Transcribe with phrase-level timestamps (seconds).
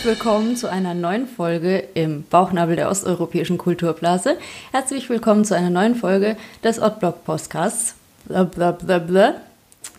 [0.00, 4.38] Herzlich willkommen zu einer neuen Folge im Bauchnabel der osteuropäischen Kulturblase.
[4.72, 7.96] Herzlich willkommen zu einer neuen Folge des Oddblock Podcasts.
[8.24, 9.34] Blablabla.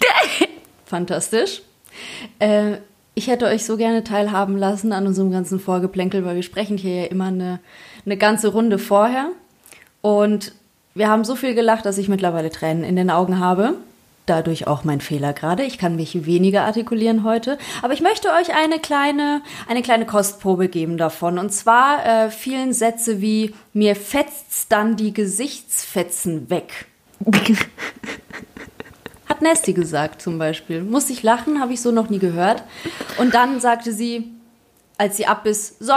[0.88, 1.62] Fantastisch.
[2.40, 2.78] Äh,
[3.14, 7.04] ich hätte euch so gerne teilhaben lassen an unserem ganzen Vorgeplänkel, weil wir sprechen hier
[7.04, 7.60] ja immer eine,
[8.04, 9.28] eine ganze Runde vorher.
[10.02, 10.54] Und
[10.96, 13.76] wir haben so viel gelacht, dass ich mittlerweile Tränen in den Augen habe.
[14.32, 15.64] Dadurch auch mein Fehler gerade.
[15.64, 17.58] Ich kann mich weniger artikulieren heute.
[17.82, 21.38] Aber ich möchte euch eine kleine, eine kleine Kostprobe geben davon.
[21.38, 26.86] Und zwar äh, vielen Sätze wie mir fetzt's dann die Gesichtsfetzen weg.
[29.28, 30.82] Hat Nasty gesagt zum Beispiel.
[30.82, 32.64] Muss ich lachen, habe ich so noch nie gehört.
[33.18, 34.32] Und dann sagte sie,
[34.98, 35.92] als sie ab ist, so,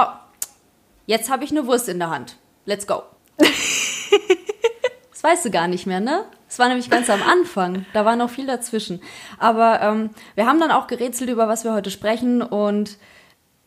[1.07, 2.37] jetzt habe ich eine Wurst in der Hand.
[2.65, 3.04] Let's go.
[3.38, 6.24] das weißt du gar nicht mehr, ne?
[6.55, 7.85] Das war nämlich ganz am Anfang.
[7.95, 9.01] Da war noch viel dazwischen.
[9.41, 12.43] Aber ähm, wir haben dann auch gerätselt, über was wir heute sprechen.
[12.43, 12.97] Und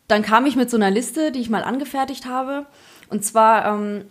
[0.06, 2.64] dann kam ich mit so einer Liste, die ich mal angefertigt habe.
[3.10, 4.06] Und zwar ähm,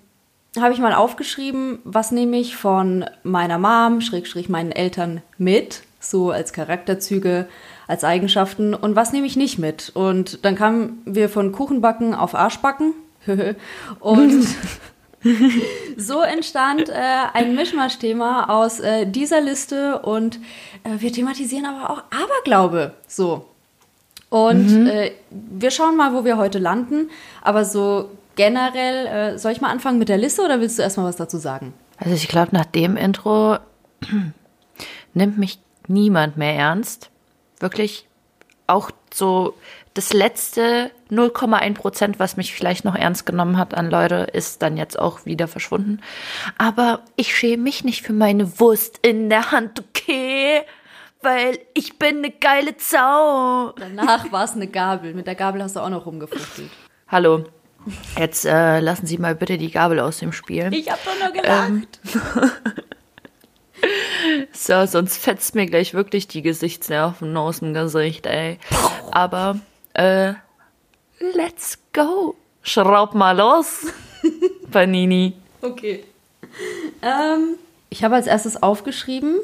[0.59, 6.30] habe ich mal aufgeschrieben, was nehme ich von meiner Mom, Schrägstrich meinen Eltern mit, so
[6.30, 7.48] als Charakterzüge,
[7.88, 9.89] als Eigenschaften und was nehme ich nicht mit.
[9.95, 12.94] Und dann kamen wir von Kuchenbacken auf Arschbacken
[14.00, 14.48] und
[15.97, 16.93] so entstand äh,
[17.33, 20.39] ein Mischmasch-Thema aus äh, dieser Liste und
[20.83, 22.93] äh, wir thematisieren aber auch Aberglaube.
[23.07, 23.45] So.
[24.29, 24.87] Und mhm.
[24.87, 27.09] Äh, wir schauen mal, wo wir heute landen.
[27.41, 31.07] Aber so generell, äh, soll ich mal anfangen mit der Liste oder willst du erstmal
[31.07, 31.73] was dazu sagen?
[31.97, 33.57] Also ich glaube, nach dem Intro
[35.13, 37.09] nimmt mich niemand mehr ernst.
[37.59, 38.07] Wirklich
[38.67, 39.55] auch so
[39.97, 44.77] das letzte 0,1 Prozent, was mich vielleicht noch ernst genommen hat an Leute, ist dann
[44.77, 46.01] jetzt auch wieder verschwunden.
[46.57, 50.61] Aber ich schäme mich nicht für meine Wurst in der Hand, okay?
[51.21, 53.73] Weil ich bin eine geile Sau.
[53.80, 55.13] Danach war es eine Gabel.
[55.15, 56.69] Mit der Gabel hast du auch noch rumgefuchtelt.
[57.07, 57.45] Hallo,
[58.17, 60.69] Jetzt äh, lassen Sie mal bitte die Gabel aus dem Spiel.
[60.73, 61.99] Ich hab doch nur gelacht.
[62.15, 62.52] Ähm,
[64.52, 68.59] so, sonst fetzt mir gleich wirklich die Gesichtsnerven aus dem Gesicht, ey.
[69.11, 69.59] Aber,
[69.97, 70.33] äh,
[71.33, 72.35] let's go.
[72.61, 73.87] Schraub mal los,
[74.71, 75.33] Panini.
[75.61, 76.03] Okay.
[77.02, 77.55] Ähm,
[77.89, 79.36] ich habe als erstes aufgeschrieben,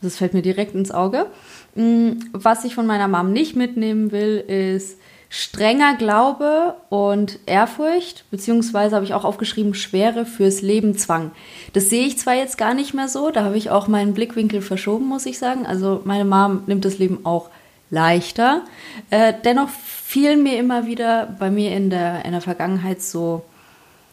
[0.00, 1.26] das fällt mir direkt ins Auge,
[1.74, 4.98] mm, was ich von meiner Mom nicht mitnehmen will, ist
[5.30, 11.32] strenger Glaube und Ehrfurcht, beziehungsweise habe ich auch aufgeschrieben, Schwere fürs Leben Zwang.
[11.74, 14.62] Das sehe ich zwar jetzt gar nicht mehr so, da habe ich auch meinen Blickwinkel
[14.62, 15.66] verschoben, muss ich sagen.
[15.66, 17.50] Also meine Mom nimmt das Leben auch
[17.90, 18.64] leichter.
[19.10, 23.44] Äh, dennoch fielen mir immer wieder bei mir in der, in der Vergangenheit so,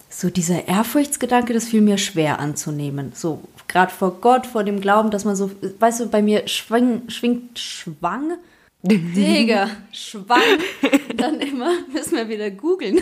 [0.10, 3.12] so dieser Ehrfurchtsgedanke, das fiel mir schwer anzunehmen.
[3.16, 7.10] So gerade vor Gott, vor dem Glauben, dass man so, weißt du, bei mir schwing,
[7.10, 8.38] schwingt Schwang
[8.84, 10.60] Digga, Schwein.
[11.16, 13.02] Dann immer müssen wir wieder googeln.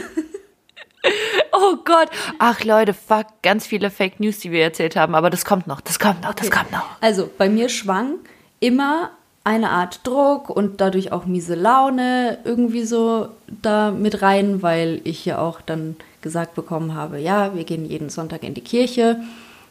[1.51, 2.09] Oh Gott.
[2.39, 5.81] Ach Leute, fuck, ganz viele Fake News, die wir erzählt haben, aber das kommt noch,
[5.81, 6.85] das kommt noch, das kommt noch.
[7.01, 8.19] Also, bei mir schwang
[8.61, 9.11] immer
[9.43, 13.27] eine Art Druck und dadurch auch miese Laune irgendwie so
[13.61, 18.09] da mit rein, weil ich ja auch dann gesagt bekommen habe, ja, wir gehen jeden
[18.09, 19.17] Sonntag in die Kirche.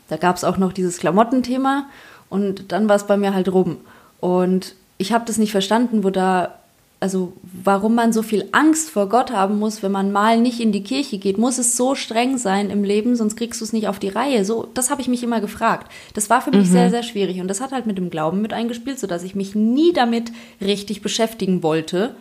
[0.09, 1.87] Da gab es auch noch dieses Klamottenthema
[2.28, 3.78] und dann war es bei mir halt rum.
[4.21, 6.59] Und ich habe das nicht verstanden, wo da,
[7.03, 10.71] also warum man so viel Angst vor Gott haben muss, wenn man mal nicht in
[10.71, 11.37] die Kirche geht.
[11.37, 14.45] Muss es so streng sein im Leben, sonst kriegst du es nicht auf die Reihe.
[14.45, 15.91] So, das habe ich mich immer gefragt.
[16.15, 16.73] Das war für mich mhm.
[16.73, 19.57] sehr, sehr schwierig und das hat halt mit dem Glauben mit eingespielt, sodass ich mich
[19.57, 20.31] nie damit
[20.61, 22.15] richtig beschäftigen wollte.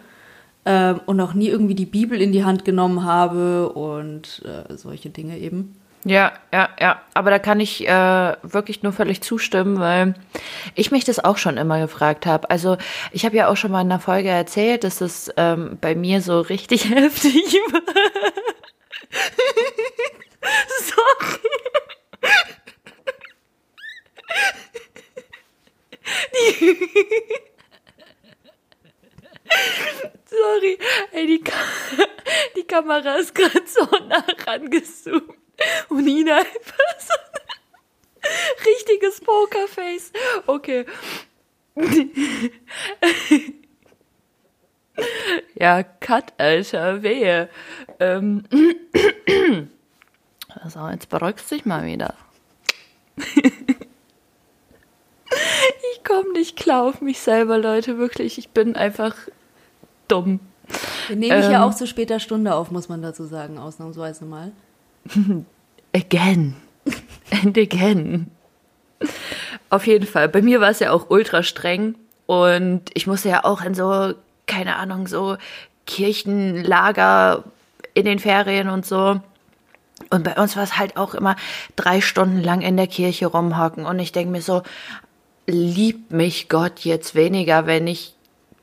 [0.65, 5.09] Ähm, und auch nie irgendwie die Bibel in die Hand genommen habe und äh, solche
[5.09, 5.75] Dinge eben.
[6.03, 7.01] Ja, ja, ja.
[7.13, 10.15] Aber da kann ich äh, wirklich nur völlig zustimmen, weil
[10.73, 12.49] ich mich das auch schon immer gefragt habe.
[12.49, 12.77] Also
[13.11, 16.21] ich habe ja auch schon mal in einer Folge erzählt, dass es ähm, bei mir
[16.21, 17.81] so richtig heftig war.
[20.79, 21.39] Sorry.
[30.25, 30.77] Sorry,
[31.11, 31.53] ey, die, Ka
[32.55, 35.40] die Kamera ist gerade so nah rangezoomt.
[35.89, 38.29] Und Nina einfach so ein
[38.65, 40.11] richtiges Pokerface.
[40.47, 40.85] Okay.
[45.55, 47.49] ja, Cut, Alter, wehe.
[47.99, 48.43] Ähm.
[50.67, 52.13] So, jetzt beruhigst du dich mal wieder.
[53.17, 53.23] ich
[56.03, 58.37] komme nicht klar auf mich selber, Leute, wirklich.
[58.37, 59.15] Ich bin einfach
[60.07, 60.39] dumm.
[61.07, 64.51] Wir nehmen ähm, ja auch zu später Stunde auf, muss man dazu sagen, ausnahmsweise mal.
[65.93, 66.55] Again.
[67.31, 68.31] And again.
[69.69, 70.29] Auf jeden Fall.
[70.29, 71.95] Bei mir war es ja auch ultra streng
[72.25, 74.13] und ich musste ja auch in so,
[74.47, 75.37] keine Ahnung, so
[75.85, 77.43] Kirchenlager
[77.93, 79.19] in den Ferien und so.
[80.09, 81.35] Und bei uns war es halt auch immer
[81.75, 83.85] drei Stunden lang in der Kirche rumhocken.
[83.85, 84.63] Und ich denke mir so,
[85.47, 88.13] liebt mich Gott jetzt weniger, wenn ich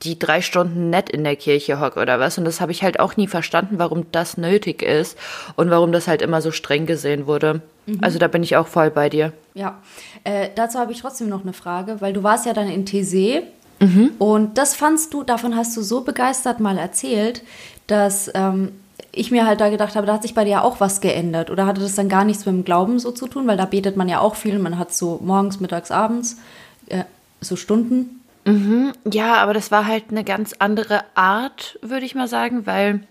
[0.03, 2.37] die drei Stunden nett in der Kirche hocke oder was.
[2.37, 5.17] Und das habe ich halt auch nie verstanden, warum das nötig ist
[5.55, 7.61] und warum das halt immer so streng gesehen wurde.
[7.85, 7.99] Mhm.
[8.01, 9.33] Also da bin ich auch voll bei dir.
[9.53, 9.77] Ja,
[10.23, 13.43] äh, dazu habe ich trotzdem noch eine Frage, weil du warst ja dann in Tese
[13.79, 14.11] mhm.
[14.19, 17.43] und das fandst du, davon hast du so begeistert mal erzählt,
[17.87, 18.71] dass ähm,
[19.11, 21.49] ich mir halt da gedacht habe, da hat sich bei dir ja auch was geändert.
[21.49, 23.47] Oder hatte das dann gar nichts mit dem Glauben so zu tun?
[23.47, 24.59] Weil da betet man ja auch viel.
[24.59, 26.37] Man hat so morgens, mittags, abends
[26.87, 27.03] äh,
[27.41, 28.18] so Stunden.
[28.45, 28.93] Mhm.
[29.11, 33.01] Ja, aber das war halt eine ganz andere Art, würde ich mal sagen, weil,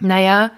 [0.00, 0.50] naja,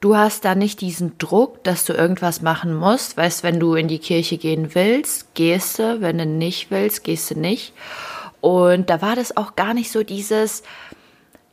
[0.00, 3.16] du hast da nicht diesen Druck, dass du irgendwas machen musst.
[3.16, 6.00] Weißt, wenn du in die Kirche gehen willst, gehst du.
[6.00, 7.72] Wenn du nicht willst, gehst du nicht.
[8.40, 10.62] Und da war das auch gar nicht so dieses,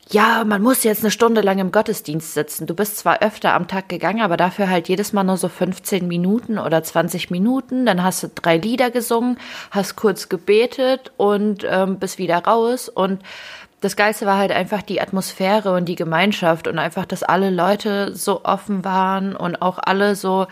[0.09, 2.67] ja, man muss jetzt eine Stunde lang im Gottesdienst sitzen.
[2.67, 6.07] Du bist zwar öfter am Tag gegangen, aber dafür halt jedes Mal nur so 15
[6.07, 7.87] Minuten oder 20 Minuten.
[7.87, 9.39] Dann hast du drei Lieder gesungen,
[9.71, 12.87] hast kurz gebetet und ähm, bist wieder raus.
[12.87, 13.23] Und
[13.81, 18.15] das Geilste war halt einfach die Atmosphäre und die Gemeinschaft und einfach, dass alle Leute
[18.15, 20.45] so offen waren und auch alle so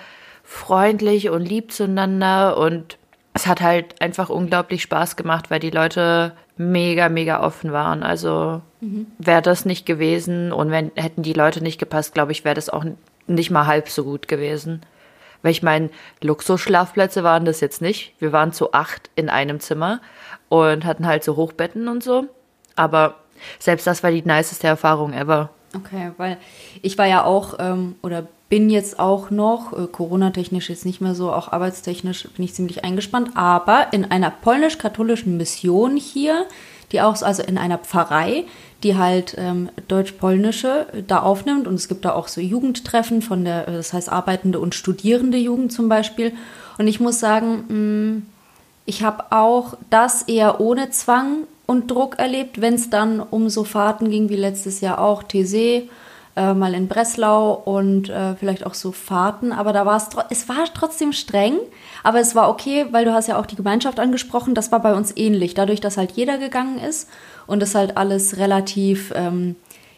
[0.44, 2.98] freundlich und lieb zueinander und
[3.34, 8.04] es hat halt einfach unglaublich Spaß gemacht, weil die Leute mega, mega offen waren.
[8.04, 9.08] Also mhm.
[9.18, 12.70] wäre das nicht gewesen und wenn hätten die Leute nicht gepasst, glaube ich, wäre das
[12.70, 12.86] auch
[13.28, 14.82] nicht mal halb so gut gewesen.
[15.42, 15.90] Weil ich meine,
[16.22, 18.14] Luxusschlafplätze waren das jetzt nicht.
[18.20, 20.00] Wir waren zu acht in einem Zimmer
[20.48, 22.28] und hatten halt so Hochbetten und so.
[22.76, 23.16] Aber
[23.60, 25.50] selbst das war die niceste Erfahrung ever.
[25.76, 26.38] Okay, weil
[26.82, 31.16] ich war ja auch ähm, oder bin jetzt auch noch, äh, Corona-technisch jetzt nicht mehr
[31.16, 36.46] so, auch arbeitstechnisch bin ich ziemlich eingespannt, aber in einer polnisch-katholischen Mission hier,
[36.92, 38.46] die auch, also in einer Pfarrei,
[38.84, 43.46] die halt ähm, deutsch-polnische äh, da aufnimmt und es gibt da auch so Jugendtreffen von
[43.46, 46.34] der, äh, das heißt arbeitende und studierende Jugend zum Beispiel.
[46.78, 48.26] Und ich muss sagen, mh, mm,
[48.86, 53.64] ich habe auch das eher ohne Zwang und Druck erlebt, wenn es dann um so
[53.64, 55.90] Fahrten ging wie letztes Jahr auch, TC
[56.36, 59.52] äh, mal in Breslau und äh, vielleicht auch so Fahrten.
[59.52, 61.58] Aber da war es, es war trotzdem streng,
[62.04, 64.56] aber es war okay, weil du hast ja auch die Gemeinschaft angesprochen.
[64.56, 67.10] Das war bei uns ähnlich, dadurch, dass halt jeder gegangen ist
[67.46, 69.56] und es halt alles relativ ähm,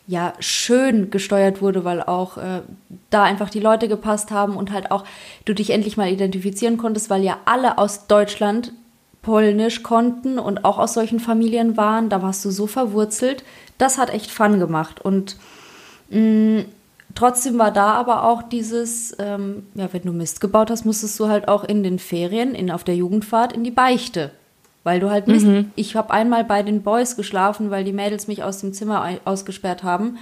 [0.08, 2.62] ja schön gesteuert wurde, weil auch äh,
[3.10, 5.04] da einfach die Leute gepasst haben und halt auch
[5.46, 8.74] du dich endlich mal identifizieren konntest, weil ja alle aus Deutschland
[9.22, 12.10] Polnisch konnten und auch aus solchen Familien waren.
[12.10, 13.44] Da warst du so verwurzelt.
[13.80, 15.38] Das hat echt Fun gemacht und
[17.16, 21.28] trotzdem war da aber auch dieses, ähm, ja, wenn du Mist gebaut hast, musstest du
[21.28, 24.32] halt auch in den Ferien, in, auf der Jugendfahrt in die Beichte.
[24.84, 25.48] Weil du halt Mist.
[25.48, 25.72] Mhm.
[25.76, 29.82] Ich habe einmal bei den Boys geschlafen, weil die Mädels mich aus dem Zimmer ausgesperrt
[29.82, 30.20] haben.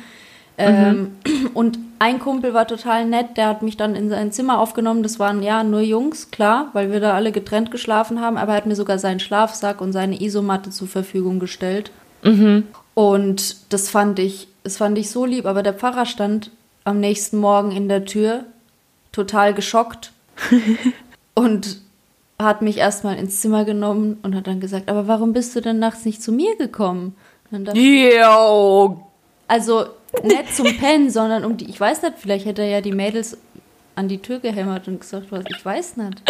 [0.58, 1.48] Ähm, mhm.
[1.54, 5.04] Und ein Kumpel war total nett, der hat mich dann in sein Zimmer aufgenommen.
[5.04, 8.58] Das waren ja nur Jungs, klar, weil wir da alle getrennt geschlafen haben, aber er
[8.58, 11.92] hat mir sogar seinen Schlafsack und seine Isomatte zur Verfügung gestellt.
[12.24, 12.68] Mhm.
[12.94, 16.52] Und das fand ich das fand ich so lieb, aber der Pfarrer stand
[16.84, 18.46] am nächsten Morgen in der Tür,
[19.12, 20.12] total geschockt
[21.36, 21.82] und
[22.40, 25.80] hat mich erstmal ins Zimmer genommen und hat dann gesagt, aber warum bist du denn
[25.80, 27.16] nachts nicht zu mir gekommen?
[27.76, 29.08] Yo.
[29.48, 29.86] Also
[30.24, 33.38] nicht zum Pennen, sondern um die, ich weiß nicht, vielleicht hätte er ja die Mädels
[33.96, 36.24] an die Tür gehämmert und gesagt, was, ich weiß nicht.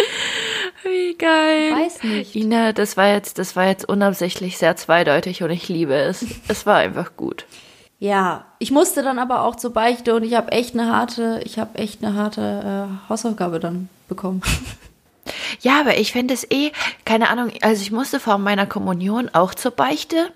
[0.82, 1.70] Wie geil.
[1.70, 2.36] Ich weiß nicht.
[2.36, 6.24] Ina, das war jetzt, das war jetzt unabsichtlich sehr zweideutig und ich liebe es.
[6.48, 7.46] Es war einfach gut.
[8.04, 11.58] Ja, ich musste dann aber auch zur Beichte und ich habe echt eine harte, ich
[11.58, 14.42] habe echt eine harte äh, Hausaufgabe dann bekommen.
[15.60, 16.70] Ja, aber ich finde es eh,
[17.06, 20.30] keine Ahnung, also ich musste vor meiner Kommunion auch zur Beichte.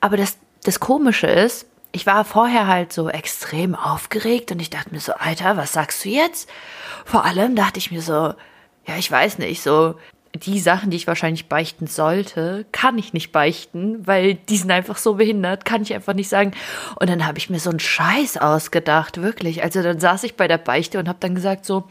[0.00, 4.90] Aber das, das Komische ist, ich war vorher halt so extrem aufgeregt und ich dachte
[4.90, 6.50] mir so, Alter, was sagst du jetzt?
[7.04, 8.34] Vor allem dachte ich mir so,
[8.84, 9.94] ja, ich weiß nicht, so,
[10.34, 14.96] die Sachen, die ich wahrscheinlich beichten sollte, kann ich nicht beichten, weil die sind einfach
[14.96, 16.52] so behindert, kann ich einfach nicht sagen.
[16.98, 19.62] Und dann habe ich mir so einen Scheiß ausgedacht, wirklich.
[19.62, 21.84] Also dann saß ich bei der Beichte und habe dann gesagt so,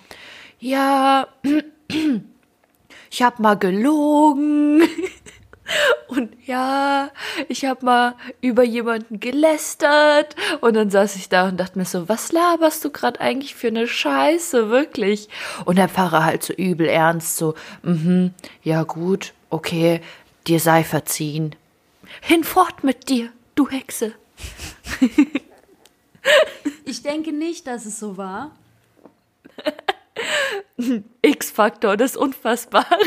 [0.60, 1.28] ja,
[3.10, 4.82] ich habe mal gelogen.
[6.08, 7.10] Und ja,
[7.48, 12.10] ich habe mal über jemanden gelästert und dann saß ich da und dachte mir so,
[12.10, 15.30] was laberst du gerade eigentlich für eine Scheiße, wirklich?
[15.66, 20.02] Und der Pfarrer halt so übel ernst, so, mhm, ja gut, okay,
[20.48, 21.56] dir sei verziehen.
[22.22, 24.14] Hinfort mit dir, du Hexe.
[26.86, 28.52] ich denke nicht, dass es so war.
[31.22, 33.00] X-Faktor, das Unfassbare.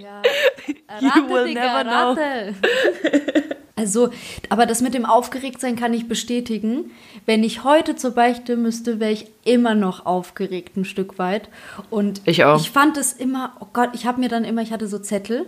[0.00, 0.22] Ja.
[0.88, 2.54] Rate, you will Digga, never rate.
[2.54, 3.42] know.
[3.74, 4.10] Also,
[4.48, 6.90] aber das mit dem Aufgeregtsein kann ich bestätigen.
[7.26, 11.48] Wenn ich heute zur Beichte müsste, wäre ich immer noch aufgeregt, ein Stück weit.
[11.90, 12.60] Und Ich auch.
[12.60, 15.46] ich fand es immer, oh Gott, ich habe mir dann immer, ich hatte so Zettel,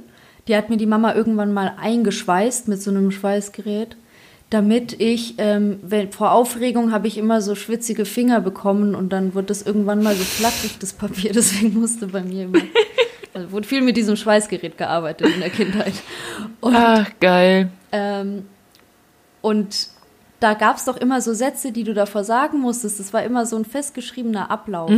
[0.49, 3.97] die hat mir die Mama irgendwann mal eingeschweißt mit so einem Schweißgerät,
[4.51, 9.35] damit ich, ähm, wenn, vor Aufregung habe ich immer so schwitzige Finger bekommen und dann
[9.35, 12.59] wurde das irgendwann mal so flatterig, das Papier, deswegen musste bei mir immer,
[13.35, 15.95] also wurde viel mit diesem Schweißgerät gearbeitet in der Kindheit.
[16.61, 17.71] Und Ach, geil.
[17.93, 18.47] ähm,
[19.43, 19.89] und
[20.41, 22.99] da gab es doch immer so Sätze, die du davor sagen musstest.
[22.99, 24.91] Das war immer so ein festgeschriebener Ablauf.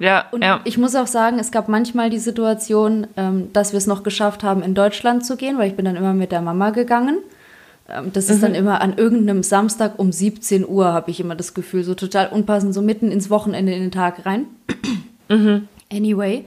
[0.00, 0.60] Ja, Und ja.
[0.64, 4.42] ich muss auch sagen, es gab manchmal die Situation, ähm, dass wir es noch geschafft
[4.42, 7.18] haben, in Deutschland zu gehen, weil ich bin dann immer mit der Mama gegangen.
[7.88, 11.54] Ähm, das ist dann immer an irgendeinem Samstag um 17 Uhr, habe ich immer das
[11.54, 14.46] Gefühl, so total unpassend, so mitten ins Wochenende in den Tag rein.
[15.92, 16.44] Anyway.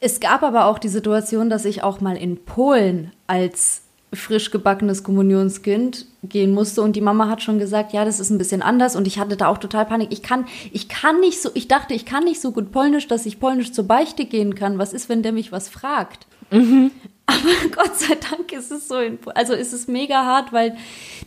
[0.00, 5.02] Es gab aber auch die Situation, dass ich auch mal in Polen als frisch gebackenes
[5.02, 8.96] Kommunionskind gehen musste und die Mama hat schon gesagt, ja, das ist ein bisschen anders
[8.96, 10.08] und ich hatte da auch total Panik.
[10.12, 13.26] Ich kann, ich kann nicht so, ich dachte, ich kann nicht so gut Polnisch, dass
[13.26, 14.78] ich Polnisch zur Beichte gehen kann.
[14.78, 16.26] Was ist, wenn der mich was fragt?
[16.50, 16.62] Aber
[17.76, 20.76] Gott sei Dank ist es so, in, also ist es mega hart, weil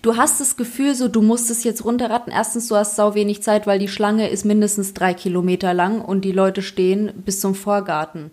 [0.01, 2.33] du hast das Gefühl, so du musst es jetzt runterratten.
[2.33, 6.25] Erstens, du hast sau wenig Zeit, weil die Schlange ist mindestens drei Kilometer lang und
[6.25, 8.31] die Leute stehen bis zum Vorgarten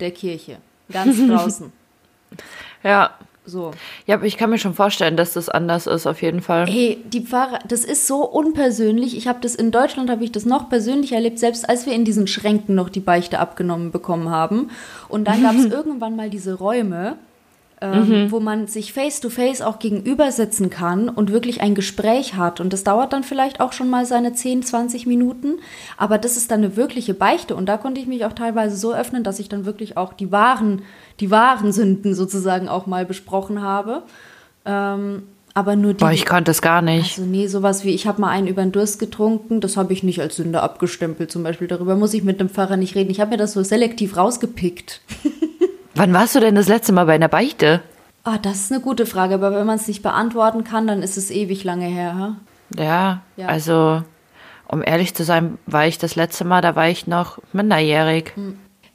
[0.00, 0.58] der Kirche,
[0.90, 1.72] ganz draußen.
[2.82, 3.10] Ja.
[3.44, 3.72] So.
[4.06, 6.66] Ja, aber ich kann mir schon vorstellen, dass das anders ist, auf jeden Fall.
[6.68, 9.16] Hey, die Pfarrer, das ist so unpersönlich.
[9.16, 12.04] Ich habe das in Deutschland, habe ich das noch persönlich erlebt, selbst als wir in
[12.04, 14.70] diesen Schränken noch die Beichte abgenommen bekommen haben.
[15.08, 17.16] Und dann gab es irgendwann mal diese Räume,
[17.82, 22.60] ähm, wo man sich face-to-face auch gegenübersetzen kann und wirklich ein Gespräch hat.
[22.60, 25.58] Und das dauert dann vielleicht auch schon mal seine 10, 20 Minuten.
[25.96, 27.56] Aber das ist dann eine wirkliche Beichte.
[27.56, 30.30] Und da konnte ich mich auch teilweise so öffnen, dass ich dann wirklich auch die
[30.30, 30.82] wahren,
[31.18, 34.04] die wahren Sünden sozusagen auch mal besprochen habe.
[34.64, 35.24] Ähm,
[35.54, 36.04] aber nur die.
[36.04, 37.18] Boah, ich konnte es gar nicht.
[37.18, 40.02] Also nee, sowas wie, ich habe mal einen über den Durst getrunken, das habe ich
[40.02, 41.66] nicht als Sünde abgestempelt zum Beispiel.
[41.66, 43.10] Darüber muss ich mit dem Pfarrer nicht reden.
[43.10, 45.00] Ich habe mir das so selektiv rausgepickt.
[45.94, 47.82] Wann warst du denn das letzte Mal bei einer Beichte?
[48.24, 51.16] Ah, das ist eine gute Frage, aber wenn man es nicht beantworten kann, dann ist
[51.16, 52.16] es ewig lange her.
[52.18, 52.36] Ha?
[52.76, 53.46] Ja, Ja.
[53.48, 54.02] also,
[54.68, 58.32] um ehrlich zu sein, war ich das letzte Mal, da war ich noch minderjährig.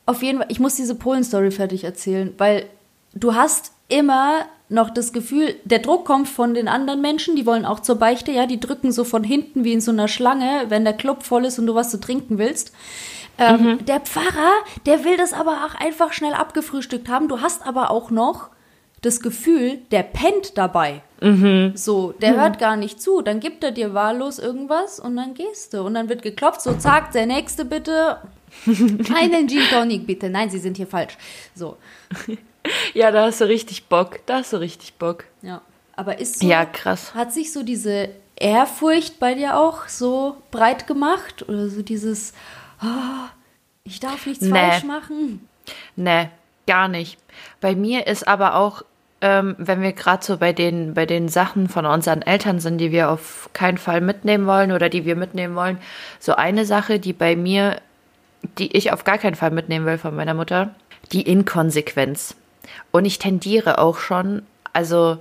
[0.06, 2.66] Auf jeden Fall, ich muss diese Polen-Story fertig erzählen, weil
[3.14, 7.66] du hast immer noch das Gefühl, der Druck kommt von den anderen Menschen, die wollen
[7.66, 10.84] auch zur Beichte, ja, die drücken so von hinten wie in so einer Schlange, wenn
[10.84, 12.74] der Club voll ist und du was zu trinken willst.
[13.40, 14.52] Ähm, Der Pfarrer,
[14.86, 17.28] der will das aber auch einfach schnell abgefrühstückt haben.
[17.28, 18.50] Du hast aber auch noch
[19.02, 21.02] das Gefühl, der pennt dabei.
[21.76, 23.22] So, der hört gar nicht zu.
[23.22, 25.82] Dann gibt er dir wahllos irgendwas und dann gehst du.
[25.84, 28.18] Und dann wird geklopft, so zack, der nächste bitte.
[29.16, 30.30] Einen Gin Tonic bitte.
[30.30, 31.18] Nein, Sie sind hier falsch.
[31.56, 31.78] So,
[32.94, 35.26] Ja, da hast du richtig Bock, da hast du richtig Bock.
[35.42, 35.62] ja.
[35.96, 37.16] Aber ist so, Ja, krass.
[37.16, 41.48] hat sich so diese Ehrfurcht bei dir auch so breit gemacht?
[41.50, 42.34] Oder so dieses,
[42.82, 43.30] ah,
[43.84, 44.52] ich darf nichts Nee.
[44.58, 45.48] falsch machen?
[45.96, 46.30] Nee,
[46.66, 47.18] gar nicht.
[47.62, 48.84] Bei mir ist aber auch,
[49.22, 52.92] ähm, wenn wir gerade so bei den, bei den Sachen von unseren Eltern sind, die
[52.92, 55.80] wir auf keinen Fall mitnehmen wollen oder die wir mitnehmen wollen,
[56.20, 57.82] so eine Sache, die bei mir,
[58.60, 60.76] die ich auf gar keinen Fall mitnehmen will von meiner Mutter,
[61.12, 62.36] die Inkonsequenz.
[62.92, 64.44] Und ich tendiere auch schon,
[64.74, 65.18] also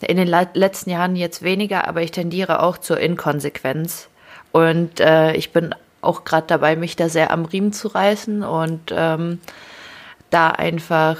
[0.00, 4.08] in den le- letzten Jahren jetzt weniger, aber ich tendiere auch zur Inkonsequenz.
[4.50, 8.92] Und äh, ich bin auch gerade dabei, mich da sehr am Riemen zu reißen und
[8.94, 9.40] ähm,
[10.30, 11.18] da einfach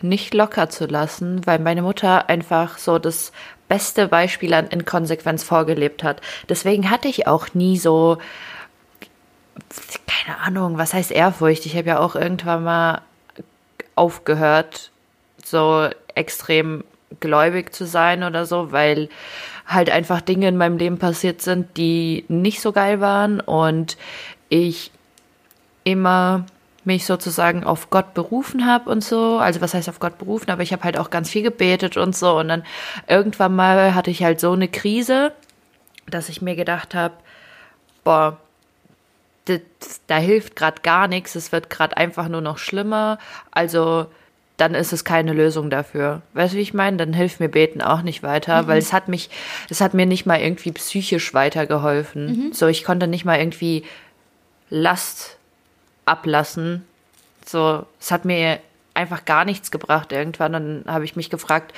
[0.00, 3.32] nicht locker zu lassen, weil meine Mutter einfach so das
[3.68, 6.20] beste Beispiel an Inkonsequenz vorgelebt hat.
[6.48, 8.18] Deswegen hatte ich auch nie so,
[10.06, 11.66] keine Ahnung, was heißt Ehrfurcht?
[11.66, 13.02] Ich habe ja auch irgendwann mal
[13.94, 14.90] aufgehört,
[15.44, 16.84] so extrem
[17.20, 19.08] gläubig zu sein oder so, weil
[19.66, 23.96] halt einfach Dinge in meinem Leben passiert sind, die nicht so geil waren und
[24.48, 24.90] ich
[25.84, 26.46] immer
[26.84, 29.38] mich sozusagen auf Gott berufen habe und so.
[29.38, 32.16] Also was heißt auf Gott berufen, aber ich habe halt auch ganz viel gebetet und
[32.16, 32.38] so.
[32.38, 32.64] Und dann
[33.06, 35.32] irgendwann mal hatte ich halt so eine Krise,
[36.06, 37.14] dass ich mir gedacht habe,
[38.04, 38.38] boah,
[39.44, 39.60] das,
[40.06, 43.18] da hilft gerade gar nichts, es wird gerade einfach nur noch schlimmer.
[43.50, 44.06] Also
[44.58, 46.20] dann ist es keine Lösung dafür.
[46.34, 46.96] Weißt du, wie ich meine?
[46.98, 49.30] Dann hilft mir Beten auch nicht weiter, weil es hat mich,
[49.70, 52.50] es hat mir nicht mal irgendwie psychisch weitergeholfen.
[52.52, 53.84] So, ich konnte nicht mal irgendwie
[54.68, 55.36] Last
[56.04, 56.84] ablassen.
[57.46, 58.58] So, es hat mir
[58.94, 60.52] einfach gar nichts gebracht irgendwann.
[60.52, 61.72] Dann habe ich mich gefragt,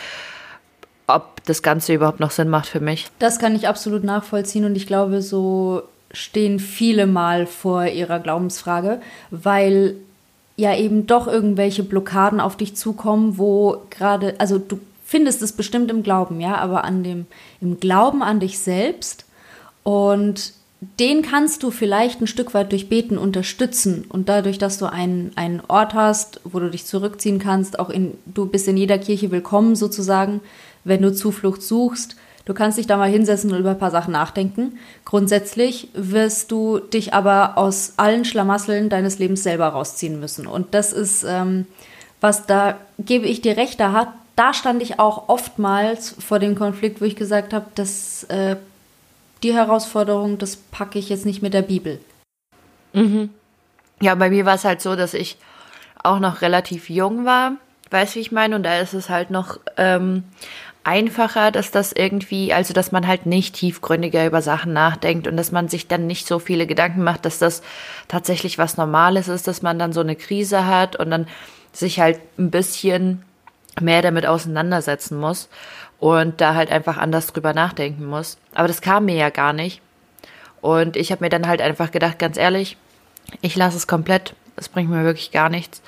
[1.06, 3.08] ob das Ganze überhaupt noch Sinn macht für mich.
[3.18, 5.82] Das kann ich absolut nachvollziehen und ich glaube, so
[6.12, 9.96] stehen viele mal vor ihrer Glaubensfrage, weil
[10.60, 15.90] ja eben doch irgendwelche Blockaden auf dich zukommen, wo gerade, also du findest es bestimmt
[15.90, 17.26] im Glauben, ja, aber an dem,
[17.60, 19.24] im Glauben an dich selbst
[19.82, 20.52] und
[20.98, 25.32] den kannst du vielleicht ein Stück weit durch Beten unterstützen und dadurch, dass du einen,
[25.36, 29.30] einen Ort hast, wo du dich zurückziehen kannst, auch in, du bist in jeder Kirche
[29.30, 30.40] willkommen sozusagen,
[30.84, 32.16] wenn du Zuflucht suchst.
[32.50, 34.76] Du kannst dich da mal hinsetzen und über ein paar Sachen nachdenken.
[35.04, 40.48] Grundsätzlich wirst du dich aber aus allen Schlamasseln deines Lebens selber rausziehen müssen.
[40.48, 41.68] Und das ist, ähm,
[42.20, 46.56] was da gebe ich dir recht, da, hat, da stand ich auch oftmals vor dem
[46.56, 48.56] Konflikt, wo ich gesagt habe, das äh,
[49.44, 52.00] die Herausforderung, das packe ich jetzt nicht mit der Bibel.
[52.94, 53.30] Mhm.
[54.02, 55.36] Ja, bei mir war es halt so, dass ich
[56.02, 57.52] auch noch relativ jung war,
[57.90, 58.56] weißt du, wie ich meine?
[58.56, 60.24] Und da ist es halt noch ähm,
[60.84, 65.52] einfacher, dass das irgendwie, also dass man halt nicht tiefgründiger über Sachen nachdenkt und dass
[65.52, 67.62] man sich dann nicht so viele Gedanken macht, dass das
[68.08, 71.26] tatsächlich was Normales ist, dass man dann so eine Krise hat und dann
[71.72, 73.22] sich halt ein bisschen
[73.80, 75.48] mehr damit auseinandersetzen muss
[75.98, 78.38] und da halt einfach anders drüber nachdenken muss.
[78.54, 79.82] Aber das kam mir ja gar nicht.
[80.60, 82.76] Und ich habe mir dann halt einfach gedacht, ganz ehrlich,
[83.42, 84.34] ich lasse es komplett.
[84.56, 85.82] Es bringt mir wirklich gar nichts.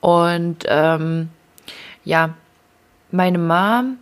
[0.00, 1.30] Und ähm,
[2.04, 2.34] ja,
[3.10, 3.98] meine Mom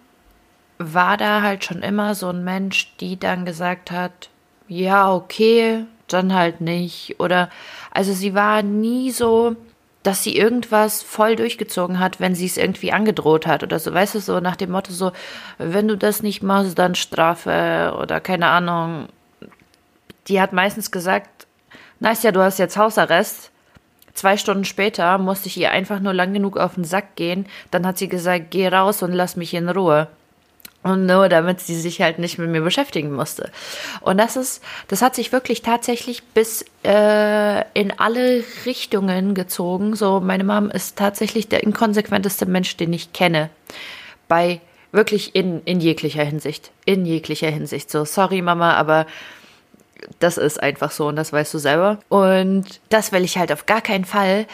[0.78, 4.30] war da halt schon immer so ein Mensch, die dann gesagt hat,
[4.68, 7.16] ja, okay, dann halt nicht.
[7.18, 7.50] Oder
[7.90, 9.56] also sie war nie so,
[10.02, 14.14] dass sie irgendwas voll durchgezogen hat, wenn sie es irgendwie angedroht hat oder so, weißt
[14.14, 15.12] du, so nach dem Motto so,
[15.58, 19.08] wenn du das nicht machst, dann Strafe oder keine Ahnung.
[20.28, 21.46] Die hat meistens gesagt,
[22.00, 23.50] Nastja, du hast jetzt Hausarrest.
[24.14, 27.46] Zwei Stunden später musste ich ihr einfach nur lang genug auf den Sack gehen.
[27.70, 30.08] Dann hat sie gesagt, geh raus und lass mich in Ruhe.
[30.88, 33.50] Und nur damit sie sich halt nicht mit mir beschäftigen musste.
[34.00, 39.94] Und das ist, das hat sich wirklich tatsächlich bis äh, in alle Richtungen gezogen.
[39.96, 43.50] So, meine Mom ist tatsächlich der inkonsequenteste Mensch, den ich kenne.
[44.28, 46.70] Bei wirklich in, in jeglicher Hinsicht.
[46.86, 47.90] In jeglicher Hinsicht.
[47.90, 49.06] So, sorry, Mama, aber
[50.20, 51.98] das ist einfach so und das weißt du selber.
[52.08, 54.46] Und das will ich halt auf gar keinen Fall,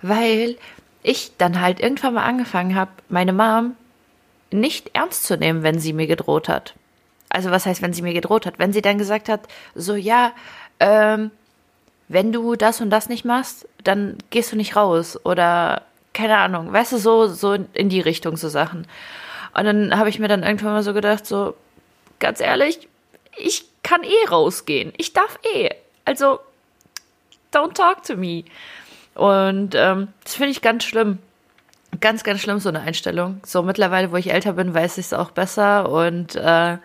[0.00, 0.56] weil
[1.02, 3.74] ich dann halt irgendwann mal angefangen habe, meine Mom
[4.52, 6.74] nicht ernst zu nehmen, wenn sie mir gedroht hat.
[7.28, 8.58] Also was heißt, wenn sie mir gedroht hat?
[8.58, 10.32] Wenn sie dann gesagt hat, so ja,
[10.80, 11.30] ähm,
[12.08, 16.72] wenn du das und das nicht machst, dann gehst du nicht raus oder keine Ahnung,
[16.72, 18.86] weißt du, so, so in die Richtung so Sachen.
[19.54, 21.54] Und dann habe ich mir dann irgendwann mal so gedacht, so,
[22.18, 22.88] ganz ehrlich,
[23.36, 24.92] ich kann eh rausgehen.
[24.96, 25.70] Ich darf eh.
[26.04, 26.40] Also,
[27.52, 28.44] don't talk to me.
[29.14, 31.18] Und ähm, das finde ich ganz schlimm.
[32.02, 33.40] Ganz, ganz schlimm, so eine Einstellung.
[33.46, 36.78] So mittlerweile, wo ich älter bin, weiß ich es auch besser und äh,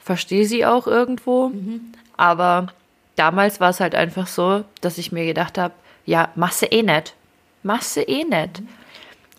[0.00, 1.50] verstehe sie auch irgendwo.
[1.50, 1.92] Mhm.
[2.16, 2.68] Aber
[3.14, 5.74] damals war es halt einfach so, dass ich mir gedacht habe,
[6.06, 7.14] ja, machst du eh nicht.
[7.62, 8.62] Machst du eh nicht.
[8.62, 8.68] Mhm.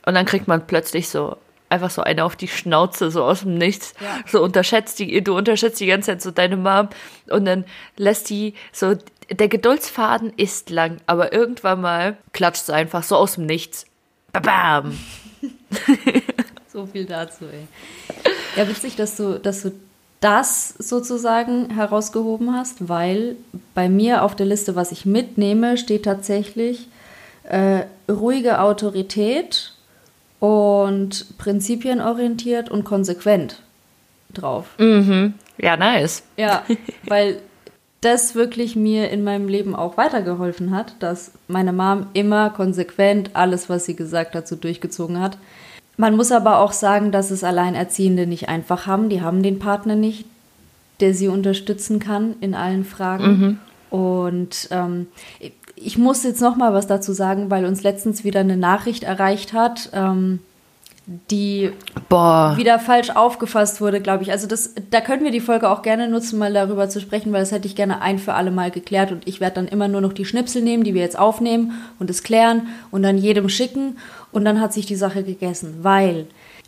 [0.05, 3.57] Und dann kriegt man plötzlich so einfach so eine auf die Schnauze, so aus dem
[3.57, 3.95] Nichts.
[3.99, 4.19] Ja.
[4.27, 6.89] So unterschätzt die, du unterschätzt die ganze Zeit so deine Mom
[7.31, 7.65] und dann
[7.97, 8.95] lässt die so,
[9.31, 13.87] der Geduldsfaden ist lang, aber irgendwann mal klatscht es einfach so aus dem Nichts.
[14.31, 14.95] Bam!
[16.71, 17.67] So viel dazu, ey.
[18.55, 19.71] Ja, witzig, dass du, dass du
[20.19, 23.35] das sozusagen herausgehoben hast, weil
[23.73, 26.87] bei mir auf der Liste, was ich mitnehme, steht tatsächlich
[27.43, 29.73] äh, ruhige Autorität
[30.39, 33.61] und prinzipienorientiert und konsequent
[34.33, 34.67] drauf.
[34.77, 35.33] Mhm.
[35.57, 36.23] Ja, nice.
[36.37, 36.63] Ja,
[37.03, 37.41] weil
[38.03, 43.69] das wirklich mir in meinem Leben auch weitergeholfen hat, dass meine Mom immer konsequent alles,
[43.69, 45.37] was sie gesagt hat, so durchgezogen hat.
[45.97, 49.09] Man muss aber auch sagen, dass es Alleinerziehende nicht einfach haben.
[49.09, 50.25] Die haben den Partner nicht,
[50.99, 53.25] der sie unterstützen kann in allen Fragen.
[53.25, 53.59] Mhm.
[53.97, 55.07] Und ähm,
[55.75, 59.53] ich muss jetzt noch mal was dazu sagen, weil uns letztens wieder eine Nachricht erreicht
[59.53, 59.89] hat.
[59.93, 60.39] Ähm,
[61.05, 61.71] die
[62.07, 62.53] Boah.
[62.55, 64.31] wieder falsch aufgefasst wurde, glaube ich.
[64.31, 67.41] Also das, da können wir die Folge auch gerne nutzen, mal darüber zu sprechen, weil
[67.41, 70.01] das hätte ich gerne ein für alle Mal geklärt und ich werde dann immer nur
[70.01, 73.97] noch die Schnipsel nehmen, die wir jetzt aufnehmen und es klären und dann jedem schicken
[74.31, 76.27] und dann hat sich die Sache gegessen, weil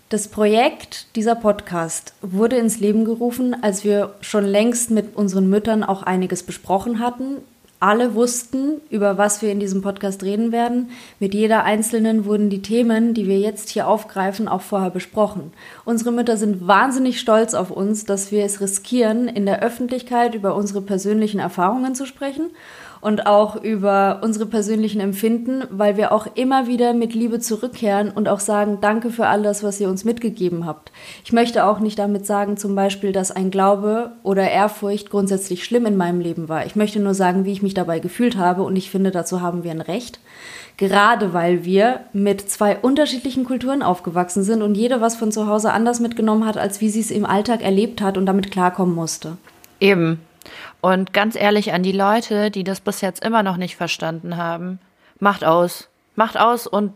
[0.09, 5.83] das Projekt dieser Podcast wurde ins Leben gerufen, als wir schon längst mit unseren Müttern
[5.83, 7.37] auch einiges besprochen hatten
[7.79, 10.89] alle wussten, über was wir in diesem Podcast reden werden.
[11.19, 15.51] Mit jeder einzelnen wurden die Themen, die wir jetzt hier aufgreifen, auch vorher besprochen.
[15.83, 20.55] Unsere Mütter sind wahnsinnig stolz auf uns, dass wir es riskieren, in der Öffentlichkeit über
[20.55, 22.49] unsere persönlichen Erfahrungen zu sprechen
[23.01, 28.27] und auch über unsere persönlichen Empfinden, weil wir auch immer wieder mit Liebe zurückkehren und
[28.27, 30.91] auch sagen, danke für alles, was ihr uns mitgegeben habt.
[31.23, 35.85] Ich möchte auch nicht damit sagen, zum Beispiel, dass ein Glaube oder Ehrfurcht grundsätzlich schlimm
[35.85, 36.65] in meinem Leben war.
[36.65, 39.63] Ich möchte nur sagen, wie ich mich dabei gefühlt habe und ich finde, dazu haben
[39.63, 40.19] wir ein Recht
[40.77, 45.71] gerade weil wir mit zwei unterschiedlichen Kulturen aufgewachsen sind und jede was von zu Hause
[45.71, 49.37] anders mitgenommen hat, als wie sie es im Alltag erlebt hat und damit klarkommen musste.
[49.79, 50.19] Eben.
[50.85, 54.77] Und ganz ehrlich an die Leute, die das bis jetzt immer noch nicht verstanden haben,
[55.17, 55.89] macht aus.
[56.13, 56.93] Macht aus und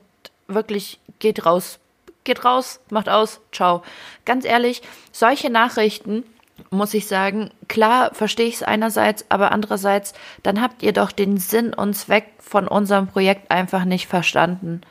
[0.48, 1.80] wirklich geht raus.
[2.24, 3.82] Geht raus, macht aus, ciao.
[4.26, 6.24] Ganz ehrlich, solche Nachrichten,
[6.70, 11.38] muss ich sagen, klar verstehe ich es einerseits, aber andererseits, dann habt ihr doch den
[11.38, 14.82] Sinn und Zweck von unserem Projekt einfach nicht verstanden.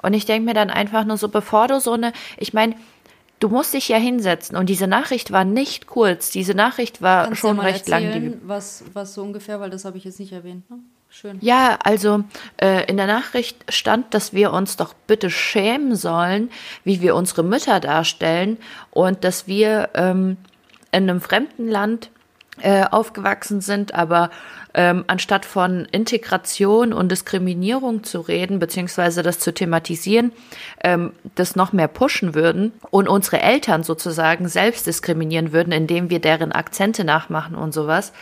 [0.00, 2.74] Und ich denke mir dann einfach nur so, bevor du so eine, ich meine,
[3.40, 7.40] du musst dich ja hinsetzen und diese Nachricht war nicht kurz, diese Nachricht war Kannst
[7.40, 8.40] schon recht lang.
[8.44, 10.68] Was, was so ungefähr, weil das habe ich jetzt nicht erwähnt.
[10.70, 10.78] Ne?
[11.08, 11.38] Schön.
[11.40, 12.24] Ja, also
[12.58, 16.50] äh, in der Nachricht stand, dass wir uns doch bitte schämen sollen,
[16.84, 18.58] wie wir unsere Mütter darstellen
[18.90, 20.36] und dass wir ähm,
[20.92, 22.10] in einem fremden Land
[22.60, 24.30] äh, aufgewachsen sind, aber
[24.74, 30.32] ähm, anstatt von Integration und Diskriminierung zu reden, beziehungsweise das zu thematisieren,
[30.84, 36.20] ähm, das noch mehr pushen würden und unsere Eltern sozusagen selbst diskriminieren würden, indem wir
[36.20, 38.12] deren Akzente nachmachen und sowas,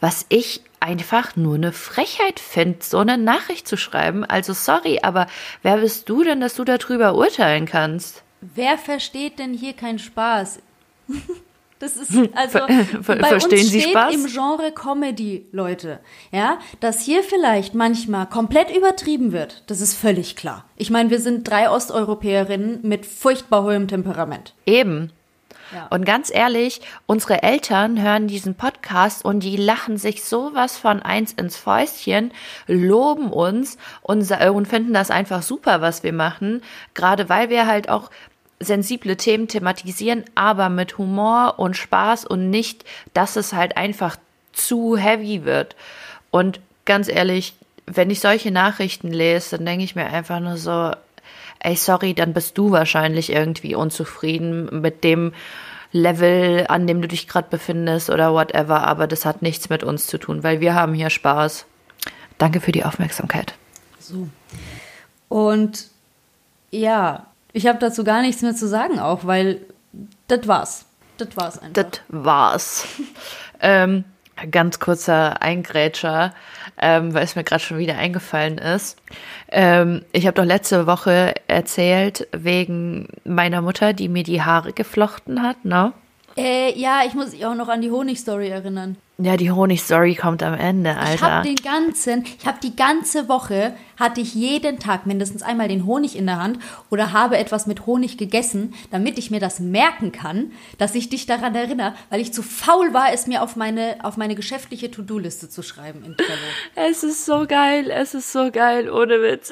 [0.00, 4.24] was ich einfach nur eine Frechheit finde, so eine Nachricht zu schreiben.
[4.24, 5.26] Also sorry, aber
[5.62, 8.22] wer bist du denn, dass du darüber urteilen kannst?
[8.40, 10.60] Wer versteht denn hier keinen Spaß?
[11.78, 12.60] Das ist also
[13.02, 14.14] Ver bei Verstehen uns steht Sie Spaß?
[14.14, 16.00] im Genre Comedy, Leute.
[16.32, 20.64] Ja, dass hier vielleicht manchmal komplett übertrieben wird, das ist völlig klar.
[20.76, 24.54] Ich meine, wir sind drei Osteuropäerinnen mit furchtbar hohem Temperament.
[24.64, 25.12] Eben.
[25.74, 25.88] Ja.
[25.90, 31.32] Und ganz ehrlich, unsere Eltern hören diesen Podcast und die lachen sich sowas von eins
[31.32, 32.30] ins Fäustchen,
[32.68, 36.62] loben uns und, und finden das einfach super, was wir machen.
[36.94, 38.10] Gerade weil wir halt auch
[38.60, 44.16] sensible Themen thematisieren, aber mit Humor und Spaß und nicht, dass es halt einfach
[44.52, 45.76] zu heavy wird.
[46.30, 47.54] Und ganz ehrlich,
[47.86, 50.92] wenn ich solche Nachrichten lese, dann denke ich mir einfach nur so,
[51.60, 55.32] ey, sorry, dann bist du wahrscheinlich irgendwie unzufrieden mit dem
[55.92, 60.06] Level, an dem du dich gerade befindest oder whatever, aber das hat nichts mit uns
[60.06, 61.66] zu tun, weil wir haben hier Spaß.
[62.38, 63.54] Danke für die Aufmerksamkeit.
[63.98, 64.28] So.
[65.28, 65.88] Und
[66.70, 69.62] ja, ich habe dazu gar nichts mehr zu sagen, auch, weil
[70.28, 70.84] das war's.
[71.16, 71.72] Das war's einfach.
[71.72, 72.86] Das war's.
[73.60, 74.04] ähm,
[74.50, 76.34] ganz kurzer Eingrätscher,
[76.78, 78.98] ähm, weil es mir gerade schon wieder eingefallen ist.
[79.48, 85.42] Ähm, ich habe doch letzte Woche erzählt wegen meiner Mutter, die mir die Haare geflochten
[85.42, 85.94] hat, ne?
[86.36, 88.96] Äh, ja, ich muss mich auch noch an die Honigstory erinnern.
[89.18, 91.14] Ja, die Honig-Story kommt am Ende, Alter.
[91.14, 95.68] Ich habe den ganzen, ich habe die ganze Woche, hatte ich jeden Tag mindestens einmal
[95.68, 96.58] den Honig in der Hand
[96.90, 101.24] oder habe etwas mit Honig gegessen, damit ich mir das merken kann, dass ich dich
[101.24, 105.48] daran erinnere, weil ich zu faul war, es mir auf meine, auf meine geschäftliche To-Do-Liste
[105.48, 106.38] zu schreiben in Trello.
[106.74, 109.50] Es ist so geil, es ist so geil, ohne Witz.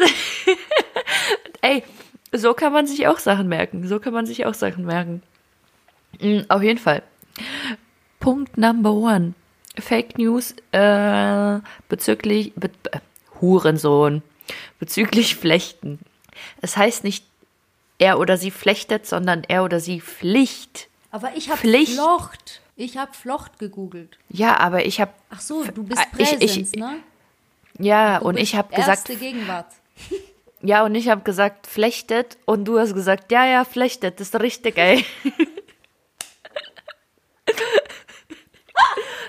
[1.63, 1.83] Ey,
[2.33, 5.23] so kann man sich auch Sachen merken, so kann man sich auch Sachen merken.
[6.21, 7.03] Mhm, auf jeden Fall.
[8.21, 9.35] Punkt Number One.
[9.79, 13.01] Fake News äh, bezüglich be, äh,
[13.41, 14.23] Hurensohn
[14.79, 15.99] bezüglich Flechten.
[16.61, 17.25] Es heißt nicht
[17.99, 20.89] er oder sie flechtet, sondern er oder sie Pflicht.
[21.11, 22.61] Aber ich habe Flocht.
[22.77, 24.19] Ich habe Flocht gegoogelt.
[24.29, 25.13] Ja, aber ich habe.
[25.31, 26.97] Ach so, du bist Präsens, ich, ich, ne?
[27.79, 29.07] Ja, du und ich habe gesagt.
[29.07, 29.67] Gegenwart.
[30.61, 34.41] Ja, und ich habe gesagt flechtet und du hast gesagt, ja, ja, flechtet, das ist
[34.41, 35.05] richtig, ey.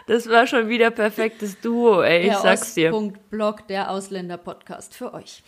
[0.07, 2.91] Das war schon wieder perfektes Duo, ey, ich der sag's dir.
[3.31, 5.43] Blog, der Ausländer-Podcast für euch.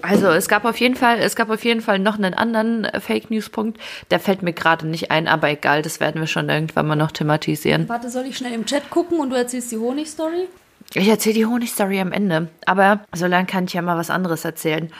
[0.00, 3.30] Also es gab auf jeden Fall, es gab auf jeden Fall noch einen anderen Fake
[3.30, 3.78] News Punkt.
[4.10, 7.12] Der fällt mir gerade nicht ein, aber egal, das werden wir schon irgendwann mal noch
[7.12, 7.86] thematisieren.
[7.90, 10.48] Warte, soll ich schnell im Chat gucken und du erzählst die Honig-Story?
[10.94, 14.46] Ich erzähle die Honig-Story am Ende, aber so lange kann ich ja mal was anderes
[14.46, 14.90] erzählen.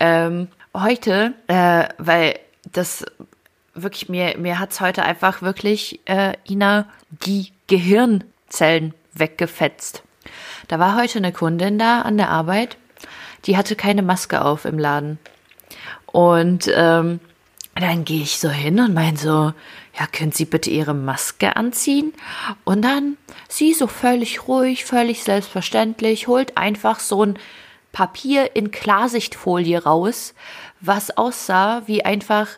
[0.00, 2.38] Ähm, heute, äh, weil
[2.72, 3.04] das
[3.74, 10.02] wirklich mir mir hat's heute einfach wirklich äh, Ina die Gehirn Zellen weggefetzt.
[10.68, 12.76] Da war heute eine Kundin da an der Arbeit,
[13.46, 15.18] die hatte keine Maske auf im Laden.
[16.06, 17.20] Und ähm,
[17.74, 19.52] dann gehe ich so hin und meine so,
[19.98, 22.12] ja, können Sie bitte Ihre Maske anziehen?
[22.64, 23.16] Und dann
[23.48, 27.38] sie so völlig ruhig, völlig selbstverständlich, holt einfach so ein
[27.92, 30.34] Papier in Klarsichtfolie raus,
[30.80, 32.48] was aussah wie einfach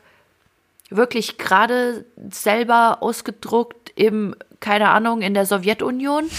[0.90, 6.31] wirklich gerade selber ausgedruckt im keine Ahnung, in der Sowjetunion.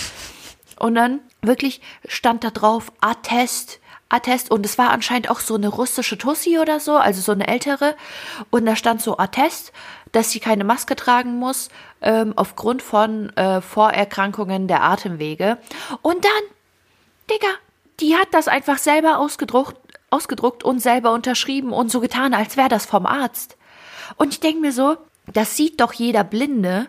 [0.80, 5.68] Und dann wirklich stand da drauf Attest, Attest und es war anscheinend auch so eine
[5.68, 7.96] russische Tussi oder so, also so eine ältere
[8.50, 9.72] und da stand so Attest,
[10.12, 11.70] dass sie keine Maske tragen muss
[12.02, 15.58] ähm, aufgrund von äh, Vorerkrankungen der Atemwege
[16.02, 16.32] und dann,
[17.30, 17.48] Digga,
[18.02, 19.78] die hat das einfach selber ausgedruckt,
[20.10, 23.56] ausgedruckt und selber unterschrieben und so getan, als wäre das vom Arzt.
[24.15, 24.97] Und ich denke mir so,
[25.34, 26.88] das sieht doch jeder Blinde,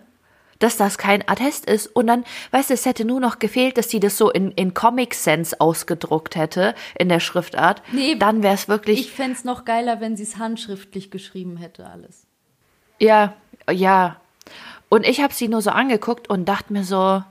[0.59, 1.89] dass das kein Attest ist.
[1.89, 4.75] Und dann, weißt du, es hätte nur noch gefehlt, dass sie das so in, in
[4.75, 7.83] Comic Sense ausgedruckt hätte, in der Schriftart.
[7.93, 9.01] Nee, dann wäre es wirklich.
[9.01, 12.27] Ich fände es noch geiler, wenn sie es handschriftlich geschrieben hätte, alles.
[12.99, 13.35] Ja,
[13.71, 14.21] ja.
[14.89, 17.25] Und ich habe sie nur so angeguckt und dachte mir so,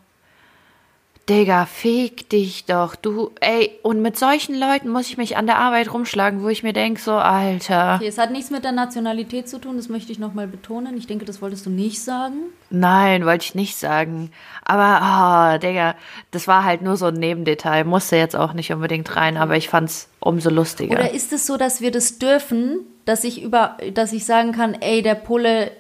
[1.32, 5.60] Digga, feg dich doch, du, ey, und mit solchen Leuten muss ich mich an der
[5.60, 7.96] Arbeit rumschlagen, wo ich mir denke, so, Alter.
[7.96, 10.98] Okay, es hat nichts mit der Nationalität zu tun, das möchte ich nochmal betonen.
[10.98, 12.36] Ich denke, das wolltest du nicht sagen.
[12.70, 14.30] Nein, wollte ich nicht sagen.
[14.66, 15.96] Aber, oh, Digga,
[16.32, 19.70] das war halt nur so ein Nebendetail, musste jetzt auch nicht unbedingt rein, aber ich
[19.70, 20.96] fand's umso lustiger.
[20.96, 24.74] Oder ist es so, dass wir das dürfen, dass ich über, dass ich sagen kann,
[24.74, 25.72] ey, der Pole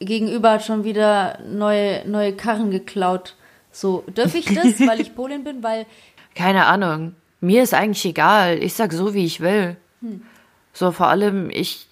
[0.00, 3.35] gegenüber hat schon wieder neue, neue Karren geklaut?
[3.76, 5.62] So, dürfe ich das, weil ich Polin bin?
[5.62, 5.84] Weil.
[6.34, 7.14] Keine Ahnung.
[7.42, 8.62] Mir ist eigentlich egal.
[8.62, 9.76] Ich sag so, wie ich will.
[10.00, 10.22] Hm.
[10.72, 11.86] So, vor allem, ich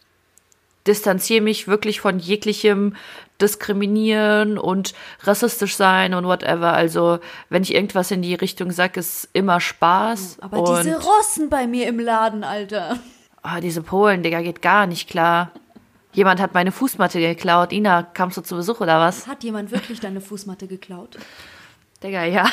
[0.87, 2.97] distanziere mich wirklich von jeglichem
[3.39, 4.95] Diskriminieren und
[5.25, 6.73] rassistisch sein und whatever.
[6.73, 7.19] Also,
[7.51, 10.39] wenn ich irgendwas in die Richtung sage, ist immer Spaß.
[10.41, 12.99] Hm, aber diese Rossen bei mir im Laden, Alter.
[13.43, 15.51] Oh, diese Polen, Digga, geht gar nicht klar.
[16.15, 17.73] Jemand hat meine Fußmatte geklaut.
[17.73, 19.27] Ina, kamst du zu Besuch oder was?
[19.27, 21.19] Hat jemand wirklich deine Fußmatte geklaut?
[22.05, 22.51] Digga, ja.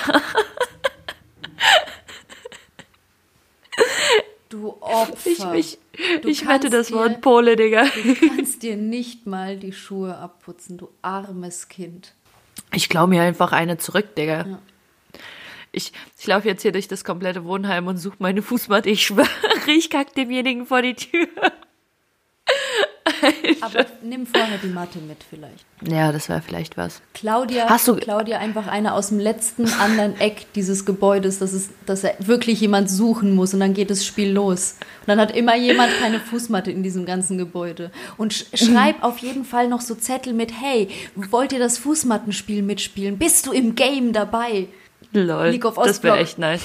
[4.47, 5.53] Du Opfer.
[5.55, 7.83] Ich, ich, ich wette das dir, Wort Pole, Digga.
[7.83, 12.13] Du kannst dir nicht mal die Schuhe abputzen, du armes Kind.
[12.73, 14.47] Ich klaue mir einfach eine zurück, Digga.
[14.47, 14.59] Ja.
[15.73, 18.89] Ich, ich laufe jetzt hier durch das komplette Wohnheim und suche meine Fußmatte.
[18.89, 19.27] Ich schwöre,
[19.67, 21.27] ich kack demjenigen vor die Tür.
[23.61, 25.65] Aber nimm vorher die Matte mit vielleicht.
[25.87, 27.01] Ja, das wäre vielleicht was.
[27.13, 31.69] Claudia, Hast du Claudia einfach eine aus dem letzten anderen Eck dieses Gebäudes, dass, es,
[31.85, 34.75] dass er wirklich jemand suchen muss und dann geht das Spiel los.
[35.01, 37.91] Und dann hat immer jemand keine Fußmatte in diesem ganzen Gebäude.
[38.17, 42.61] Und sch schreib auf jeden Fall noch so Zettel mit, hey, wollt ihr das Fußmattenspiel
[42.61, 43.17] mitspielen?
[43.17, 44.67] Bist du im Game dabei?
[45.13, 46.61] Lol, League of das wäre echt nice.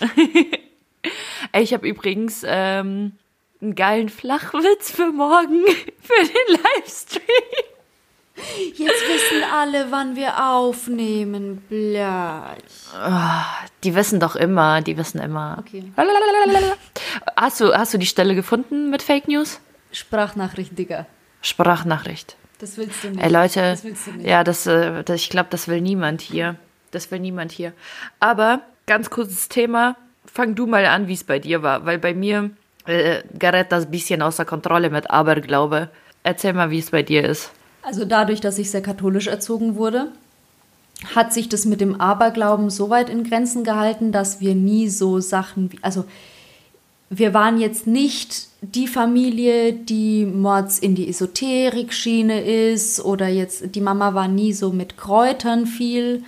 [1.52, 3.12] Ey, ich habe übrigens ähm,
[3.60, 5.64] einen geilen Flachwitz für morgen,
[6.00, 7.22] für den Livestream.
[8.74, 11.58] Jetzt wissen alle, wann wir aufnehmen.
[11.68, 12.64] Blöd.
[12.94, 15.58] Oh, die wissen doch immer, die wissen immer.
[15.60, 15.92] Okay.
[17.36, 19.60] Hast du, hast du die Stelle gefunden mit Fake News?
[19.92, 21.06] Sprachnachricht, Digga.
[21.42, 22.36] Sprachnachricht.
[22.58, 23.22] Das willst du nicht.
[23.22, 24.26] Ey, Leute, das willst du nicht.
[24.26, 26.56] ja, das, äh, das ich glaube, das will niemand hier.
[26.90, 27.72] Das will niemand hier.
[28.20, 29.96] Aber ganz kurzes Thema.
[30.26, 32.50] Fang du mal an, wie es bei dir war, weil bei mir
[32.90, 35.88] äh, gerät das ein bisschen außer Kontrolle mit Aberglaube.
[36.22, 37.50] Erzähl mal, wie es bei dir ist.
[37.82, 40.08] Also dadurch, dass ich sehr katholisch erzogen wurde,
[41.14, 45.20] hat sich das mit dem Aberglauben so weit in Grenzen gehalten, dass wir nie so
[45.20, 46.04] Sachen wie, also
[47.08, 53.80] wir waren jetzt nicht die Familie, die Mords in die Esoterik-Schiene ist oder jetzt die
[53.80, 56.22] Mama war nie so mit Kräutern viel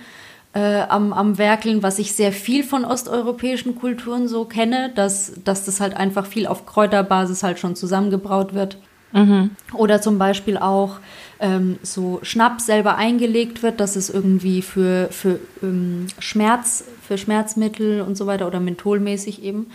[0.53, 5.65] äh, am, am Werkeln, was ich sehr viel von osteuropäischen Kulturen so kenne, dass, dass
[5.65, 8.77] das halt einfach viel auf Kräuterbasis halt schon zusammengebraut wird.
[9.13, 9.51] Mhm.
[9.73, 10.97] Oder zum Beispiel auch
[11.39, 18.01] ähm, so Schnaps selber eingelegt wird, dass es irgendwie für, für ähm, Schmerz, für Schmerzmittel
[18.01, 19.67] und so weiter oder mentholmäßig eben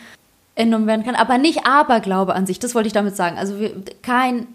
[0.54, 1.14] entnommen werden kann.
[1.14, 3.36] Aber nicht Aberglaube an sich, das wollte ich damit sagen.
[3.38, 4.46] Also wir, kein,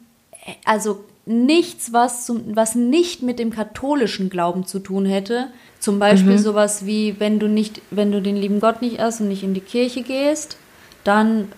[0.65, 5.47] also nichts, was, zum, was nicht mit dem katholischen Glauben zu tun hätte,
[5.79, 6.39] zum Beispiel mhm.
[6.39, 9.53] sowas wie, wenn du nicht, wenn du den lieben Gott nicht erst und nicht in
[9.53, 10.57] die Kirche gehst,
[11.03, 11.49] dann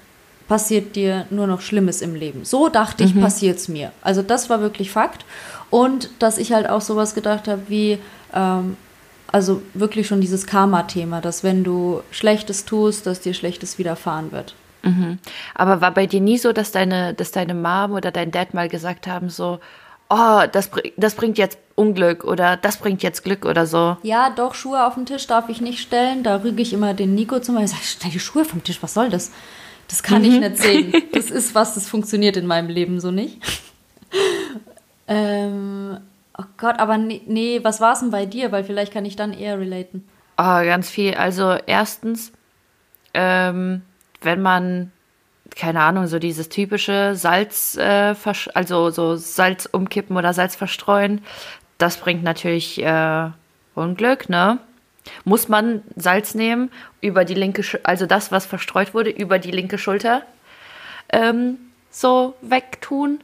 [0.48, 2.46] passiert dir nur noch Schlimmes im Leben.
[2.46, 3.22] So dachte ich, mhm.
[3.22, 3.92] passiert es mir.
[4.02, 5.26] Also das war wirklich Fakt.
[5.72, 7.98] Und dass ich halt auch sowas gedacht habe wie,
[8.34, 8.78] ähm,
[9.32, 14.54] also wirklich schon dieses Karma-Thema, dass wenn du Schlechtes tust, dass dir Schlechtes widerfahren wird.
[14.86, 15.20] Mhm.
[15.56, 18.70] Aber war bei dir nie so, dass deine, dass deine Mom oder dein Dad mal
[18.70, 19.60] gesagt haben, so,
[20.10, 23.98] oh, das, das bringt jetzt Unglück oder das bringt jetzt Glück oder so.
[24.04, 26.24] Ja, doch, Schuhe auf den Tisch darf ich nicht stellen.
[26.24, 27.66] Da rüge ich immer den Nico zum Beispiel.
[27.66, 29.32] Ich sage, stell die Schuhe vom Tisch, was soll das?
[29.88, 30.32] Das kann mhm.
[30.32, 30.94] ich nicht sehen.
[31.14, 33.40] Das ist was, das funktioniert in meinem Leben so nicht.
[35.08, 35.98] ähm,
[36.38, 38.52] oh Gott, aber nee, nee was war es denn bei dir?
[38.52, 40.08] Weil vielleicht kann ich dann eher relaten.
[40.38, 41.14] Oh, ganz viel.
[41.16, 42.32] Also erstens,
[43.14, 43.82] ähm,
[44.26, 44.92] wenn man
[45.56, 48.16] keine Ahnung, so dieses typische Salz, äh,
[48.54, 51.22] also so Salz umkippen oder Salz verstreuen,
[51.78, 53.30] das bringt natürlich äh,
[53.76, 54.60] Unglück, ne?
[55.24, 59.52] muss man Salz nehmen, über die linke, Sch- also das, was verstreut wurde, über die
[59.52, 60.24] linke Schulter
[61.10, 61.58] ähm,
[61.92, 63.20] so wegtun.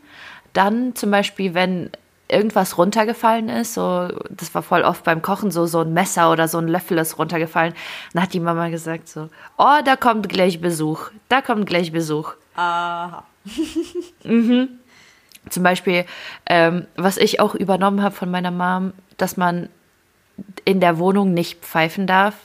[0.53, 1.89] Dann zum Beispiel, wenn
[2.31, 6.47] irgendwas runtergefallen ist, so, das war voll oft beim Kochen, so, so ein Messer oder
[6.47, 7.73] so ein Löffel ist runtergefallen,
[8.13, 12.33] dann hat die Mama gesagt so, oh, da kommt gleich Besuch, da kommt gleich Besuch.
[12.55, 13.23] Aha.
[15.49, 16.05] Zum Beispiel,
[16.45, 19.69] ähm, was ich auch übernommen habe von meiner Mom, dass man
[20.65, 22.35] in der Wohnung nicht pfeifen darf.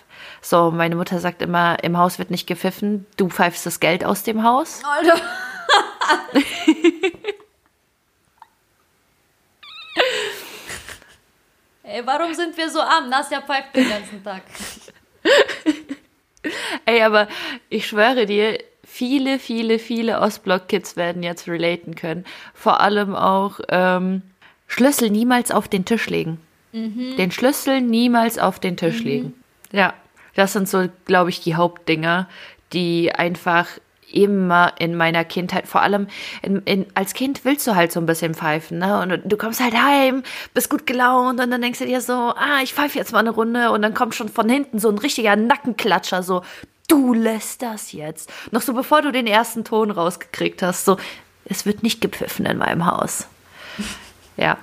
[0.40, 4.22] So, meine Mutter sagt immer, im Haus wird nicht gepfiffen, du pfeifst das Geld aus
[4.22, 4.82] dem Haus.
[4.84, 5.20] Alter.
[11.88, 13.08] Ey, warum sind wir so arm?
[13.08, 14.42] Nasja pfeift den ganzen Tag.
[16.84, 17.28] Ey, aber
[17.68, 22.24] ich schwöre dir, viele, viele, viele Ostblock-Kids werden jetzt relaten können.
[22.54, 24.22] Vor allem auch ähm,
[24.66, 26.40] Schlüssel niemals auf den Tisch legen.
[26.72, 29.32] Den Schlüssel niemals auf den Tisch legen.
[29.72, 29.94] Ja,
[30.34, 32.28] das sind so, glaube ich, die Hauptdinger,
[32.74, 33.68] die einfach
[34.16, 36.08] immer in meiner Kindheit, vor allem
[36.40, 39.00] in, in, als Kind willst du halt so ein bisschen pfeifen, ne?
[39.00, 40.22] Und du kommst halt heim,
[40.54, 43.30] bist gut gelaunt und dann denkst du dir so, ah, ich pfeife jetzt mal eine
[43.30, 46.42] Runde und dann kommt schon von hinten so ein richtiger Nackenklatscher, so,
[46.88, 48.32] du lässt das jetzt.
[48.50, 50.96] Noch so bevor du den ersten Ton rausgekriegt hast, so,
[51.44, 53.26] es wird nicht gepfiffen in meinem Haus.
[54.38, 54.58] Ja.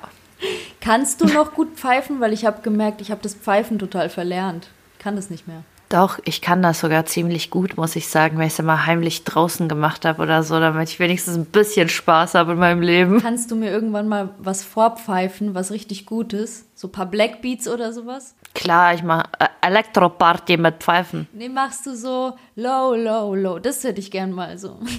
[0.82, 2.20] Kannst du noch gut pfeifen?
[2.20, 4.68] Weil ich habe gemerkt, ich habe das Pfeifen total verlernt.
[4.94, 5.64] Ich kann das nicht mehr.
[5.94, 9.26] Doch, ich kann das sogar ziemlich gut, muss ich sagen, weil ich es immer heimlich
[9.26, 13.22] draußen gemacht habe oder so, damit ich wenigstens ein bisschen Spaß habe in meinem Leben.
[13.22, 16.66] Kannst du mir irgendwann mal was vorpfeifen, was richtig gut ist?
[16.74, 18.34] So ein paar Blackbeats oder sowas?
[18.56, 21.28] Klar, ich mache äh, Elektroparty mit Pfeifen.
[21.32, 23.60] Nee, machst du so low, low, low.
[23.60, 24.80] Das hätte ich gern mal so.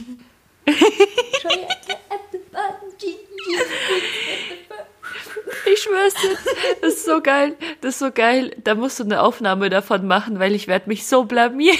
[5.72, 6.36] Ich schwör's dir,
[6.82, 8.54] das ist so geil, das ist so geil.
[8.62, 11.78] Da musst du eine Aufnahme davon machen, weil ich werde mich so blamieren.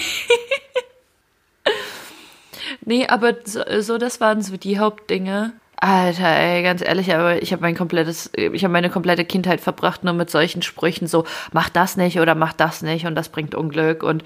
[2.87, 5.53] Nee, aber so, so, das waren so die Hauptdinge.
[5.77, 10.05] Alter, ey, ganz ehrlich, aber ich habe mein komplettes, ich habe meine komplette Kindheit verbracht
[10.05, 13.55] nur mit solchen Sprüchen, so mach das nicht oder mach das nicht und das bringt
[13.55, 14.25] Unglück und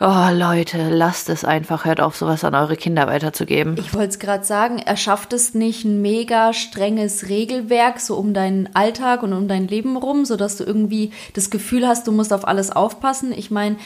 [0.00, 3.76] oh Leute, lasst es einfach, hört auf, sowas an eure Kinder weiterzugeben.
[3.78, 8.74] Ich wollte es gerade sagen, erschafft es nicht ein mega strenges Regelwerk so um deinen
[8.74, 12.48] Alltag und um dein Leben rum, sodass du irgendwie das Gefühl hast, du musst auf
[12.48, 13.32] alles aufpassen?
[13.32, 13.76] Ich meine,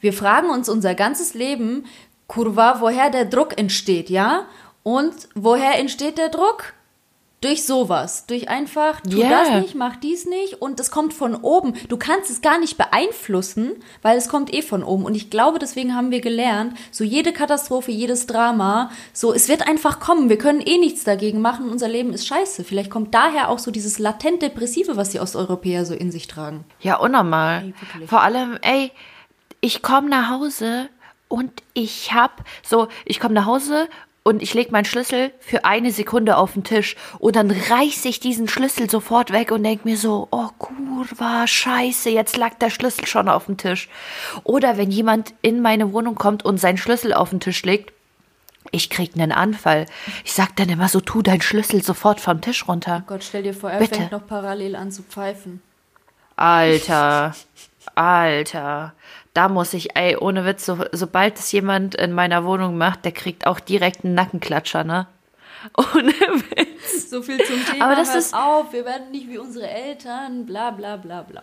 [0.00, 1.86] wir fragen uns unser ganzes Leben,
[2.26, 4.46] Kurva, woher der Druck entsteht, ja?
[4.82, 6.74] Und woher entsteht der Druck?
[7.42, 8.24] Durch sowas.
[8.26, 9.28] Durch einfach, tu Yeah.
[9.30, 10.62] das nicht, mach dies nicht.
[10.62, 11.74] Und es kommt von oben.
[11.88, 15.04] Du kannst es gar nicht beeinflussen, weil es kommt eh von oben.
[15.04, 19.66] Und ich glaube, deswegen haben wir gelernt, so jede Katastrophe, jedes Drama, so, es wird
[19.68, 20.28] einfach kommen.
[20.28, 21.68] Wir können eh nichts dagegen machen.
[21.68, 22.64] Unser Leben ist scheiße.
[22.64, 26.64] Vielleicht kommt daher auch so dieses latent Depressive, was die Osteuropäer so in sich tragen.
[26.80, 27.74] Ja, unnormal.
[28.00, 28.06] Ey.
[28.06, 28.92] Vor allem, ey,
[29.60, 30.88] ich komme nach Hause
[31.28, 33.88] und ich hab so, ich komme nach Hause
[34.24, 38.20] und ich leg meinen Schlüssel für eine Sekunde auf den Tisch und dann reiß ich
[38.20, 43.06] diesen Schlüssel sofort weg und denk mir so, oh kurva, scheiße, jetzt lag der Schlüssel
[43.06, 43.88] schon auf dem Tisch.
[44.44, 47.92] Oder wenn jemand in meine Wohnung kommt und seinen Schlüssel auf den Tisch legt,
[48.70, 49.86] ich krieg einen Anfall.
[50.24, 53.02] Ich sag dann immer so, tu deinen Schlüssel sofort vom Tisch runter.
[53.06, 53.96] Gott, stell dir vor, er Bitte.
[53.96, 55.60] fängt noch parallel an zu pfeifen.
[56.36, 57.34] Alter,
[57.94, 58.94] Alter,
[59.34, 63.12] da muss ich, ey, ohne Witz, so, sobald es jemand in meiner Wohnung macht, der
[63.12, 65.06] kriegt auch direkt einen Nackenklatscher, ne?
[65.76, 67.08] Ohne Witz.
[67.10, 67.84] So viel zum Thema.
[67.86, 71.42] Aber das ist- auf, wir werden nicht wie unsere Eltern, bla bla bla bla.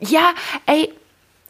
[0.00, 0.32] Ja,
[0.66, 0.92] ey,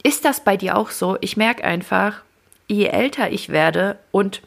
[0.03, 1.19] ist das bei dir auch so?
[1.21, 2.23] Ich merke einfach,
[2.67, 4.41] je älter ich werde und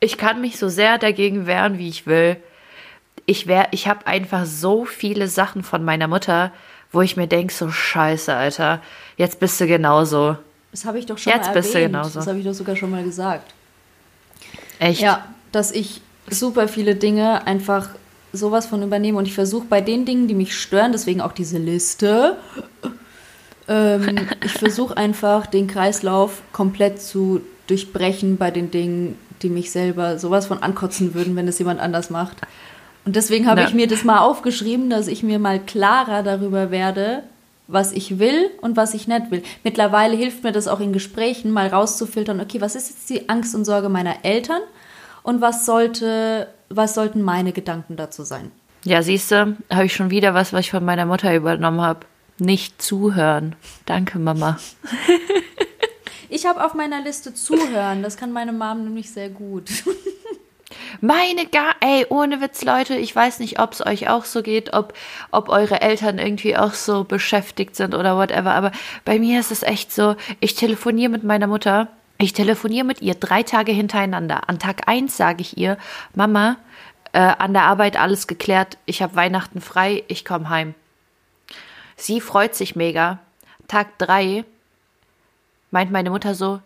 [0.00, 2.36] ich kann mich so sehr dagegen wehren, wie ich will.
[3.26, 6.50] Ich, wär, ich habe einfach so viele Sachen von meiner Mutter,
[6.92, 8.80] wo ich mir denke, so scheiße, Alter,
[9.16, 10.36] jetzt bist du genauso.
[10.70, 11.94] Das habe ich doch schon Jetzt mal bist du erwähnt.
[11.94, 12.18] genauso.
[12.18, 13.54] Das habe ich doch sogar schon mal gesagt.
[14.78, 15.00] Echt?
[15.00, 17.90] Ja, dass ich super viele Dinge einfach
[18.32, 21.58] sowas von übernehme und ich versuche bei den Dingen, die mich stören, deswegen auch diese
[21.58, 22.36] Liste,
[23.68, 30.18] ähm, ich versuche einfach den Kreislauf komplett zu durchbrechen bei den Dingen, die mich selber
[30.18, 32.36] sowas von ankotzen würden, wenn es jemand anders macht.
[33.04, 37.22] Und deswegen habe ich mir das mal aufgeschrieben, dass ich mir mal klarer darüber werde,
[37.66, 39.42] was ich will und was ich nicht will.
[39.64, 43.54] Mittlerweile hilft mir das auch in Gesprächen, mal rauszufiltern, okay, was ist jetzt die Angst
[43.54, 44.60] und Sorge meiner Eltern
[45.22, 48.52] und was sollte, was sollten meine Gedanken dazu sein?
[48.84, 52.00] Ja, siehst du, habe ich schon wieder was, was ich von meiner Mutter übernommen habe.
[52.38, 53.56] Nicht zuhören.
[53.86, 54.58] Danke, Mama.
[56.28, 59.70] Ich habe auf meiner Liste zuhören, das kann meine Mom nämlich sehr gut.
[61.00, 64.72] Meine gar, ey, ohne Witz, Leute, ich weiß nicht, ob es euch auch so geht,
[64.72, 64.94] ob,
[65.30, 68.72] ob eure Eltern irgendwie auch so beschäftigt sind oder whatever, aber
[69.04, 73.14] bei mir ist es echt so, ich telefoniere mit meiner Mutter, ich telefoniere mit ihr
[73.14, 74.48] drei Tage hintereinander.
[74.48, 75.76] An Tag eins sage ich ihr,
[76.14, 76.56] Mama,
[77.12, 80.74] äh, an der Arbeit alles geklärt, ich habe Weihnachten frei, ich komme heim.
[81.96, 83.18] Sie freut sich mega.
[83.68, 84.44] Tag drei
[85.70, 86.60] meint meine Mutter so,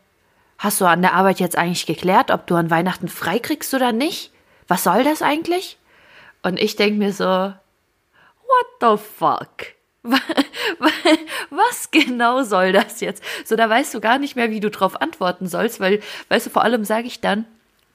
[0.61, 3.93] Hast du an der Arbeit jetzt eigentlich geklärt, ob du an Weihnachten frei kriegst oder
[3.93, 4.31] nicht?
[4.69, 5.79] Was soll das eigentlich?
[6.43, 9.69] Und ich denke mir so, what the fuck?
[11.49, 13.25] Was genau soll das jetzt?
[13.47, 16.51] So, da weißt du gar nicht mehr, wie du drauf antworten sollst, weil, weißt du,
[16.51, 17.47] vor allem sage ich dann,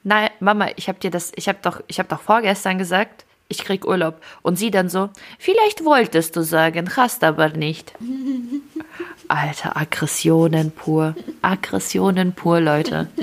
[0.02, 3.58] nein, Mama, ich habe dir das, ich habe doch, ich habe doch vorgestern gesagt, ich
[3.58, 4.20] krieg Urlaub.
[4.42, 7.92] Und sie dann so, vielleicht wolltest du sagen, hast aber nicht.
[9.28, 11.14] Alter, Aggressionen pur.
[11.42, 13.08] Aggressionen pur, Leute.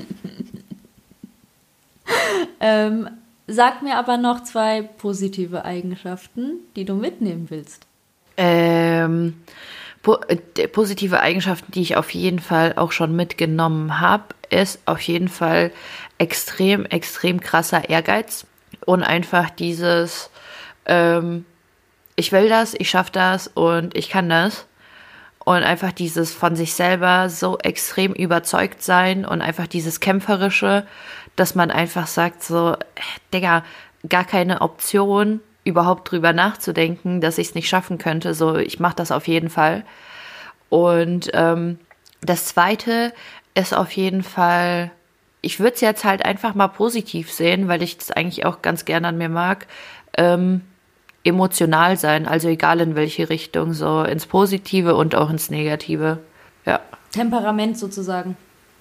[2.59, 3.09] ähm,
[3.47, 7.86] sag mir aber noch zwei positive Eigenschaften, die du mitnehmen willst.
[8.36, 9.36] Ähm,
[10.01, 15.01] po äh, positive Eigenschaften, die ich auf jeden Fall auch schon mitgenommen habe, ist auf
[15.01, 15.71] jeden Fall
[16.17, 18.45] extrem, extrem krasser Ehrgeiz
[18.86, 20.30] und einfach dieses,
[20.86, 21.45] ähm,
[22.15, 24.65] ich will das, ich schaffe das und ich kann das
[25.45, 30.86] und einfach dieses von sich selber so extrem überzeugt sein und einfach dieses kämpferische,
[31.36, 32.78] dass man einfach sagt so,
[33.34, 33.63] Digga,
[34.07, 38.34] gar keine Option, überhaupt drüber nachzudenken, dass ich es nicht schaffen könnte.
[38.34, 39.86] So, ich mache das auf jeden Fall.
[40.69, 41.80] Und ähm,
[42.21, 43.13] das Zweite
[43.53, 44.91] ist auf jeden Fall,
[45.44, 48.86] ich würde es jetzt halt einfach mal positiv sehen, weil ich das eigentlich auch ganz
[48.86, 49.68] gerne an mir mag.
[50.18, 50.62] Ähm,
[51.26, 56.20] emotional sein, also egal in welche Richtung, so ins Positive und auch ins Negative.
[56.66, 56.80] Ja.
[57.12, 58.36] Temperament sozusagen.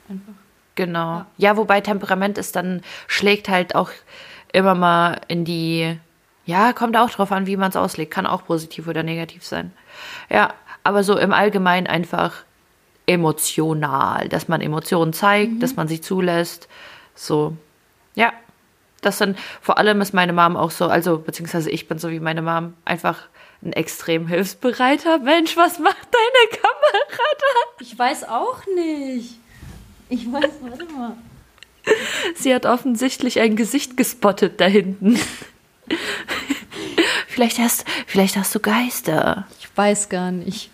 [0.08, 0.32] Einfach.
[0.74, 1.18] Genau.
[1.18, 1.26] Ja.
[1.36, 3.90] ja, wobei Temperament ist dann, schlägt halt auch
[4.52, 5.98] immer mal in die,
[6.46, 8.12] ja, kommt auch drauf an, wie man es auslegt.
[8.12, 9.72] Kann auch positiv oder negativ sein.
[10.30, 10.54] Ja,
[10.84, 12.44] aber so im Allgemeinen einfach
[13.06, 15.60] emotional, dass man Emotionen zeigt, mhm.
[15.60, 16.68] dass man sie zulässt.
[17.14, 17.56] So,
[18.14, 18.32] ja,
[19.00, 22.20] das dann, vor allem ist meine Mom auch so, also beziehungsweise ich bin so wie
[22.20, 23.28] meine Mom, einfach
[23.62, 25.56] ein extrem hilfsbereiter Mensch.
[25.56, 27.82] Was macht deine Kamera da?
[27.82, 29.38] Ich weiß auch nicht.
[30.08, 31.16] Ich weiß, warte mal.
[32.36, 35.18] Sie hat offensichtlich ein Gesicht gespottet da hinten.
[37.28, 39.46] vielleicht hast, vielleicht hast du Geister.
[39.58, 40.71] Ich weiß gar nicht.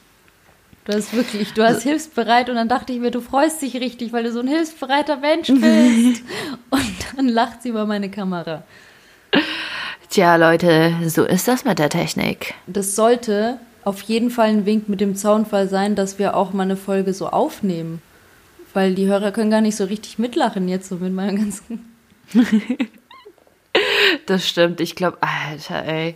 [0.88, 4.14] Du hast wirklich, du hast hilfsbereit und dann dachte ich mir, du freust dich richtig,
[4.14, 6.22] weil du so ein hilfsbereiter Mensch bist.
[6.70, 8.62] und dann lacht sie über meine Kamera.
[10.08, 12.54] Tja, Leute, so ist das mit der Technik.
[12.66, 16.62] Das sollte auf jeden Fall ein Wink mit dem Zaunfall sein, dass wir auch mal
[16.62, 18.00] eine Folge so aufnehmen.
[18.72, 21.94] Weil die Hörer können gar nicht so richtig mitlachen jetzt so mit meinem ganzen.
[24.24, 26.14] das stimmt, ich glaube, Alter, ey.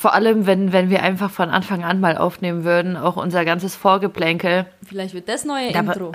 [0.00, 3.76] Vor allem, wenn, wenn wir einfach von Anfang an mal aufnehmen würden, auch unser ganzes
[3.76, 4.66] Vorgeplänkel.
[4.84, 6.12] Vielleicht wird das neue da Intro.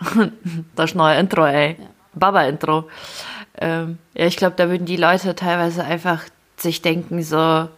[0.76, 1.76] das neue Intro, ey.
[1.78, 1.86] Ja.
[2.14, 2.88] Baba-Intro.
[3.58, 6.24] Ähm, ja, ich glaube, da würden die Leute teilweise einfach
[6.56, 7.68] sich denken, so,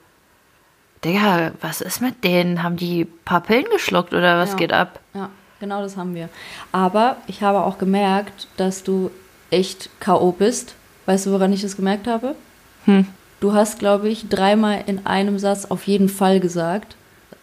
[1.05, 2.63] Digga, was ist mit denen?
[2.63, 4.57] Haben die paar Pillen geschluckt oder was ja.
[4.57, 5.01] geht ab?
[5.15, 6.29] Ja, genau das haben wir.
[6.71, 9.11] Aber ich habe auch gemerkt, dass du
[9.51, 10.31] echt K.O.
[10.31, 10.77] bist.
[11.07, 12.37] Weißt du, woran ich das gemerkt habe?
[12.85, 13.07] Hm.
[13.41, 16.97] Du hast, glaube ich, dreimal in einem Satz auf jeden Fall gesagt.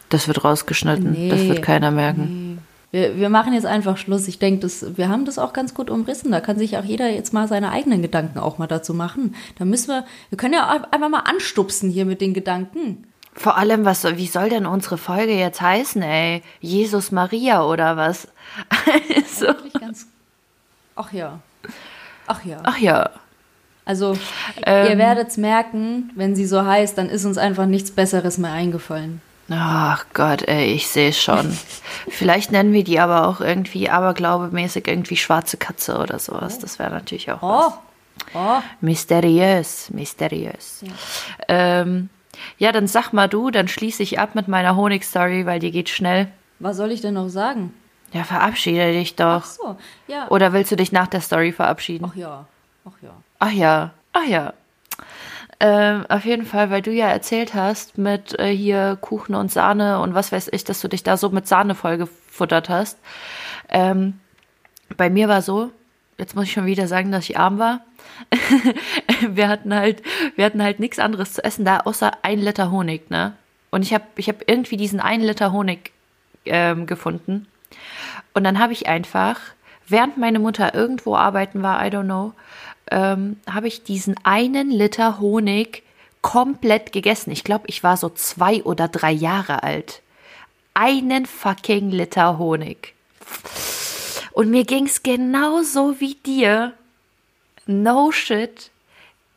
[0.09, 1.11] Das wird rausgeschnitten.
[1.11, 2.55] Nee, das wird keiner merken.
[2.55, 2.57] Nee.
[2.91, 4.27] Wir, wir machen jetzt einfach Schluss.
[4.27, 6.31] Ich denke, wir haben das auch ganz gut umrissen.
[6.31, 9.35] Da kann sich auch jeder jetzt mal seine eigenen Gedanken auch mal dazu machen.
[9.57, 13.05] Da müssen wir, wir können ja einfach mal anstupsen hier mit den Gedanken.
[13.33, 16.41] Vor allem, was, wie soll denn unsere Folge jetzt heißen, ey?
[16.61, 18.29] Jesus Maria oder was?
[19.15, 19.47] also.
[19.77, 20.07] Ganz,
[20.95, 21.39] ach ja.
[22.27, 22.59] Ach ja.
[22.63, 23.09] Ach ja.
[23.85, 24.17] Also
[24.63, 28.37] ähm, ihr werdet es merken, wenn sie so heißt, dann ist uns einfach nichts Besseres
[28.37, 29.21] mehr eingefallen.
[29.49, 31.55] Ach Gott, ey, ich sehe es schon.
[32.09, 36.57] Vielleicht nennen wir die aber auch irgendwie aberglaubemäßig irgendwie schwarze Katze oder sowas.
[36.57, 37.47] Das wäre natürlich auch oh.
[37.47, 37.73] was.
[38.33, 38.61] Oh.
[38.81, 40.81] Mysteriös, mysteriös.
[40.81, 40.91] Ja.
[41.47, 42.09] Ähm,
[42.57, 45.89] ja, dann sag mal du, dann schließe ich ab mit meiner Honigstory, weil die geht
[45.89, 46.27] schnell.
[46.59, 47.73] Was soll ich denn noch sagen?
[48.13, 49.43] Ja, verabschiede dich doch.
[49.43, 49.77] Ach so,
[50.07, 50.27] ja.
[50.29, 52.07] Oder willst du dich nach der Story verabschieden?
[52.09, 52.45] Ach ja,
[52.85, 53.11] ach ja.
[53.39, 54.53] Ach ja, ach ja.
[55.59, 59.99] Ähm, auf jeden Fall, weil du ja erzählt hast mit äh, hier Kuchen und Sahne
[59.99, 62.99] und was weiß ich, dass du dich da so mit Sahne vollgefuttert hast.
[63.69, 64.19] Ähm,
[64.97, 65.71] bei mir war so,
[66.17, 67.81] jetzt muss ich schon wieder sagen, dass ich arm war.
[69.29, 70.03] wir hatten halt,
[70.35, 73.33] wir hatten halt nichts anderes zu essen da, außer ein Liter Honig, ne?
[73.71, 75.91] Und ich habe ich hab irgendwie diesen einen Liter Honig
[76.45, 77.47] ähm, gefunden.
[78.33, 79.39] Und dann habe ich einfach
[79.87, 82.33] während meine Mutter irgendwo arbeiten war, I don't know,
[82.91, 85.83] ähm, habe ich diesen einen Liter Honig
[86.21, 87.31] komplett gegessen.
[87.31, 90.01] Ich glaube, ich war so zwei oder drei Jahre alt.
[90.73, 92.93] Einen fucking Liter Honig.
[94.31, 96.73] Und mir ging es genauso wie dir.
[97.67, 98.71] No shit.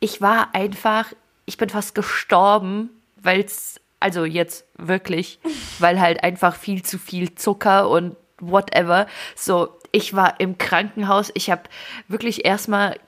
[0.00, 1.12] Ich war einfach,
[1.44, 5.38] ich bin fast gestorben, weil es, also jetzt wirklich,
[5.78, 9.06] weil halt einfach viel zu viel Zucker und whatever.
[9.36, 11.30] So, ich war im Krankenhaus.
[11.34, 11.62] Ich habe
[12.08, 12.98] wirklich erstmal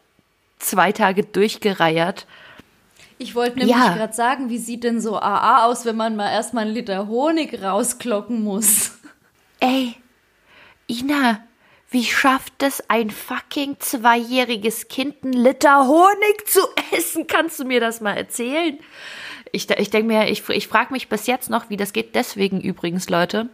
[0.61, 2.27] zwei Tage durchgereiert.
[3.19, 3.95] Ich wollte nämlich Ja.
[3.95, 7.63] gerade sagen, wie sieht denn so AA aus, wenn man mal erstmal einen Liter Honig
[7.63, 8.93] rausklocken muss?
[9.61, 9.95] Ey,
[10.89, 11.41] Ina,
[11.91, 16.61] wie schafft es ein fucking zweijähriges Kind, einen Liter Honig zu
[16.97, 17.27] essen?
[17.27, 18.79] Kannst du mir das mal erzählen?
[19.53, 22.15] Ich, ich denke mir, ich, ich frage mich bis jetzt noch, wie das geht.
[22.15, 23.49] Deswegen übrigens, Leute,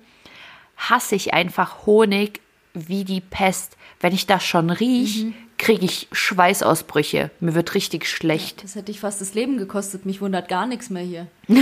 [0.76, 2.40] hasse ich einfach Honig
[2.74, 3.76] wie die Pest.
[4.00, 5.26] Wenn ich das schon riech,
[5.58, 7.30] kriege ich Schweißausbrüche.
[7.40, 8.62] Mir wird richtig schlecht.
[8.64, 10.04] Das hätte ich fast das Leben gekostet.
[10.06, 11.26] Mich wundert gar nichts mehr hier.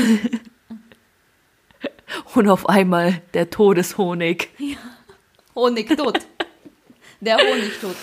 [2.34, 4.48] Und auf einmal der Todeshonig.
[5.54, 6.18] Honigtod.
[7.20, 7.96] Der Honigtod.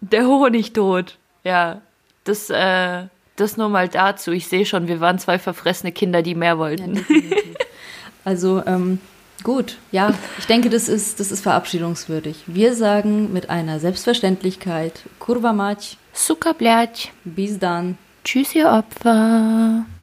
[0.00, 1.18] Der Honigtod.
[1.44, 1.80] Ja,
[2.24, 3.06] das, äh,
[3.36, 4.32] das nur mal dazu.
[4.32, 6.94] Ich sehe schon, wir waren zwei verfressene Kinder, die mehr Ja, wollten.
[6.94, 7.56] definitiv.
[8.24, 9.00] Also, ähm,
[9.43, 9.77] gut.
[9.91, 12.43] Ja, ich denke, das ist, das ist verabschiedungswürdig.
[12.47, 17.11] Wir sagen mit einer Selbstverständlichkeit, Kurva mać, Suka, blядь.
[17.23, 17.97] bis dann.
[18.23, 19.85] Tschüss, ihr Opfer.